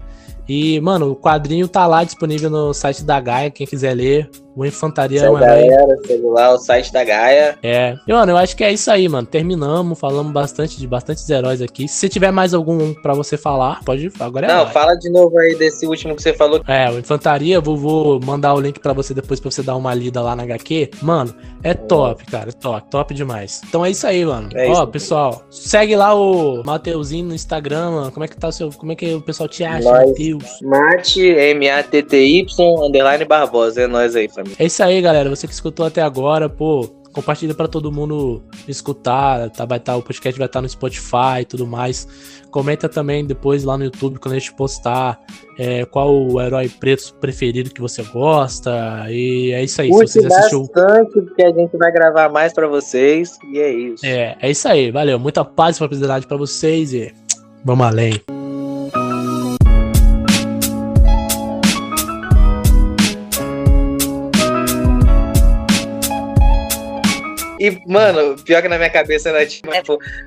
E, 0.48 0.80
mano, 0.80 1.10
o 1.12 1.16
quadrinho 1.16 1.68
tá 1.68 1.86
lá 1.86 2.02
disponível 2.04 2.48
no 2.50 2.72
site 2.74 3.04
da 3.04 3.20
Gaia, 3.20 3.50
quem 3.50 3.66
quiser 3.66 3.94
ler. 3.94 4.30
O 4.58 4.66
Infantaria 4.66 5.20
é 5.20 5.30
galera, 5.30 5.86
lá 6.24 6.52
o 6.52 6.58
site 6.58 6.92
da 6.92 7.04
Gaia. 7.04 7.56
É. 7.62 7.96
E, 8.04 8.12
mano, 8.12 8.32
eu 8.32 8.36
acho 8.36 8.56
que 8.56 8.64
é 8.64 8.72
isso 8.72 8.90
aí, 8.90 9.08
mano. 9.08 9.24
Terminamos, 9.24 9.96
falamos 9.96 10.32
bastante 10.32 10.76
de 10.76 10.84
bastantes 10.84 11.30
heróis 11.30 11.62
aqui. 11.62 11.86
Se 11.86 12.08
tiver 12.08 12.32
mais 12.32 12.52
algum 12.52 12.92
pra 12.94 13.14
você 13.14 13.36
falar, 13.36 13.78
pode. 13.84 14.10
Agora 14.18 14.46
é 14.46 14.48
Não, 14.48 14.66
fala 14.66 14.96
de 14.96 15.08
novo 15.10 15.38
aí 15.38 15.54
desse 15.54 15.86
último 15.86 16.16
que 16.16 16.22
você 16.22 16.34
falou. 16.34 16.60
É, 16.66 16.90
o 16.90 16.98
Infantaria, 16.98 17.60
vou, 17.60 17.76
vou 17.76 18.20
mandar 18.20 18.52
o 18.52 18.60
link 18.60 18.80
pra 18.80 18.92
você 18.92 19.14
depois 19.14 19.38
pra 19.38 19.48
você 19.48 19.62
dar 19.62 19.76
uma 19.76 19.94
lida 19.94 20.20
lá 20.20 20.34
na 20.34 20.42
HQ. 20.42 20.90
Mano, 21.02 21.32
é 21.62 21.72
top, 21.72 22.26
cara, 22.26 22.52
top, 22.52 22.90
top 22.90 23.14
demais. 23.14 23.60
Então 23.68 23.86
é 23.86 23.92
isso 23.92 24.08
aí, 24.08 24.24
mano. 24.24 24.48
É 24.56 24.66
Ó, 24.70 24.72
isso. 24.72 24.86
pessoal, 24.88 25.42
segue 25.52 25.94
lá 25.94 26.12
o 26.16 26.64
Mateuzinho 26.64 27.28
no 27.28 27.34
Instagram, 27.34 27.92
mano. 27.92 28.10
Como 28.10 28.24
é 28.24 28.28
que 28.28 28.36
tá 28.36 28.48
o 28.48 28.52
seu, 28.52 28.70
como 28.72 28.90
é 28.90 28.96
que 28.96 29.14
o 29.14 29.20
pessoal 29.20 29.48
te 29.48 29.62
acha. 29.62 29.88
Mateus? 29.88 30.58
Mate, 30.62 31.22
M-A-T-T-Y, 31.22 32.84
underline 32.84 33.24
Barbosa. 33.24 33.82
É 33.82 33.86
nós 33.86 34.16
aí, 34.16 34.28
família. 34.28 34.47
É 34.58 34.66
isso 34.66 34.82
aí, 34.82 35.00
galera. 35.00 35.28
Você 35.30 35.46
que 35.46 35.52
escutou 35.52 35.86
até 35.86 36.02
agora, 36.02 36.48
pô, 36.48 36.88
compartilha 37.12 37.54
pra 37.54 37.66
todo 37.66 37.90
mundo 37.90 38.42
escutar. 38.66 39.50
Tá, 39.50 39.64
vai 39.64 39.80
tá, 39.80 39.96
o 39.96 40.02
podcast 40.02 40.38
vai 40.38 40.46
estar 40.46 40.62
no 40.62 40.68
Spotify 40.68 41.40
e 41.40 41.44
tudo 41.44 41.66
mais. 41.66 42.06
Comenta 42.50 42.88
também 42.88 43.26
depois 43.26 43.64
lá 43.64 43.76
no 43.76 43.84
YouTube 43.84 44.18
quando 44.18 44.34
a 44.34 44.38
gente 44.38 44.54
postar 44.54 45.20
é, 45.58 45.84
qual 45.84 46.14
o 46.14 46.40
herói 46.40 46.68
preto 46.68 47.14
preferido 47.20 47.70
que 47.70 47.80
você 47.80 48.02
gosta. 48.04 49.06
E 49.10 49.52
é 49.52 49.62
isso 49.62 49.82
aí. 49.82 49.90
Curte 49.90 50.12
Se 50.12 50.22
você 50.22 50.26
assistiu. 50.34 50.60
bastante, 50.74 51.12
porque 51.20 51.42
a 51.42 51.52
gente 51.52 51.76
vai 51.76 51.92
gravar 51.92 52.28
mais 52.30 52.52
pra 52.52 52.66
vocês. 52.66 53.36
E 53.52 53.58
é 53.58 53.72
isso. 53.72 54.06
É, 54.06 54.36
é 54.40 54.50
isso 54.50 54.68
aí, 54.68 54.90
valeu. 54.90 55.18
Muita 55.18 55.44
paz 55.44 55.76
e 55.76 55.78
prosperidade 55.78 56.26
pra 56.26 56.36
vocês 56.36 56.92
e 56.92 57.12
vamos 57.64 57.86
além. 57.86 58.14
E, 67.68 67.82
mano, 67.86 68.36
pior 68.42 68.62
que 68.62 68.68
na 68.68 68.76
minha 68.76 68.90
cabeça 68.90 69.28
era 69.28 69.44
tipo 69.46 69.68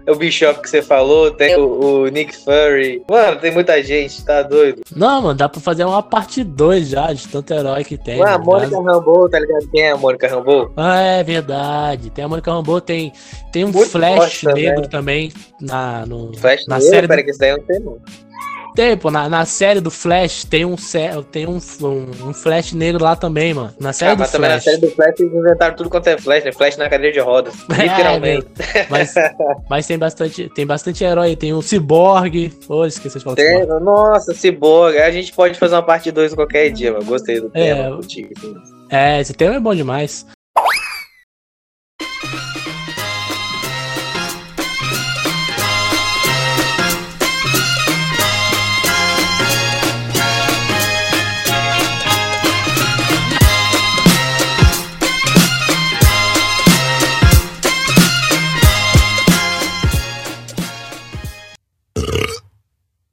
o 0.08 0.16
Bishop 0.16 0.62
que 0.62 0.70
você 0.70 0.82
falou, 0.82 1.32
tem 1.32 1.56
o, 1.56 2.04
o 2.04 2.08
Nick 2.08 2.36
Fury. 2.36 3.02
Mano, 3.10 3.40
tem 3.40 3.52
muita 3.52 3.82
gente, 3.84 4.24
tá 4.24 4.42
doido. 4.44 4.82
Não, 4.96 5.22
mano, 5.22 5.36
dá 5.36 5.50
pra 5.50 5.60
fazer 5.62 5.86
uma 5.86 6.04
parte 6.04 6.44
2 6.44 6.90
já, 6.90 7.12
de 7.14 7.28
tanto 7.28 7.54
herói 7.54 7.84
que 7.84 7.98
tem. 7.98 8.18
Mano, 8.18 8.32
a 8.32 8.38
né? 8.38 8.46
Mônica 8.46 8.76
Rambeau, 8.82 9.30
tá 9.30 9.40
ligado? 9.40 9.70
Quem 9.72 9.82
é 9.82 9.92
a 9.92 9.98
Mônica 9.98 10.28
Rambeau? 10.28 10.72
Ah, 10.78 11.00
é 11.02 11.24
verdade. 11.24 12.10
Tem 12.10 12.26
a 12.26 12.28
Mônica 12.28 12.52
Rambeau, 12.52 12.82
tem, 12.82 13.12
tem 13.52 13.66
um 13.66 13.72
Muito 13.72 13.90
Flash 13.90 14.44
negro 14.44 14.82
né? 14.82 14.88
também 14.88 15.32
na, 15.60 16.06
no, 16.06 16.36
Flash 16.38 16.66
na 16.68 16.78
negro? 16.78 16.90
série. 16.92 17.08
Pera 17.08 17.22
Do, 17.22 17.26
que 17.26 17.32
isso 17.32 17.40
daí 17.40 17.50
eu 17.50 17.58
não 17.58 17.66
tem, 17.66 17.80
não. 17.80 17.98
Tem, 18.76 18.96
pô, 18.98 19.12
na, 19.12 19.28
na 19.30 19.46
série 19.46 19.80
do 19.80 19.92
Flash 19.92 20.44
tem 20.46 20.66
um, 20.66 20.76
tem 21.32 21.46
um, 21.48 21.58
um, 21.82 22.30
um 22.30 22.34
Flash 22.34 22.74
negro 22.74 23.04
lá 23.04 23.16
também, 23.16 23.54
mano. 23.54 23.74
Na 23.80 23.92
série 23.94 24.12
Ah, 24.12 24.16
do 24.16 24.20
mas 24.20 24.32
também 24.32 24.50
na 24.50 24.56
Flash. 24.60 24.64
série 24.64 24.78
do 24.78 24.92
Flash 24.92 25.20
eles 25.20 25.34
inventaram 25.34 25.76
tudo 25.76 25.90
quanto 25.90 26.08
é 26.08 26.18
Flash, 26.18 26.44
né? 26.44 26.52
Flash 26.52 26.78
na 26.78 26.90
cadeira 26.90 27.14
de 27.14 27.20
rodas. 27.20 27.54
É, 27.78 27.84
Literalmente. 27.84 28.48
Mas, 28.90 29.14
mas 29.70 29.88
tem 29.88 29.98
bastante, 29.98 30.50
tem 30.50 30.66
bastante 30.66 31.04
herói. 31.04 31.36
Tem 31.36 31.54
o 31.54 31.62
Cyborg. 31.62 32.52
Ô, 32.70 32.86
esqueci 32.86 33.18
de 33.18 33.24
falar 33.24 33.36
Tem- 33.36 33.60
Cyborg. 33.62 33.84
nossa, 33.84 34.34
Cyborg. 34.34 34.98
A 34.98 35.12
gente 35.12 35.34
pode 35.34 35.58
fazer 35.58 35.76
uma 35.76 35.84
parte 35.84 36.12
2 36.12 36.34
qualquer 36.34 36.70
dia, 36.72 36.92
mano. 36.94 37.06
Gostei 37.06 37.40
do 37.42 37.52
É, 37.54 37.74
tema. 37.76 37.96
contigo. 37.98 38.30
É, 38.90 39.20
esse 39.22 39.34
tema 39.34 39.56
é 39.56 39.60
bom 39.60 39.74
demais. 39.76 40.26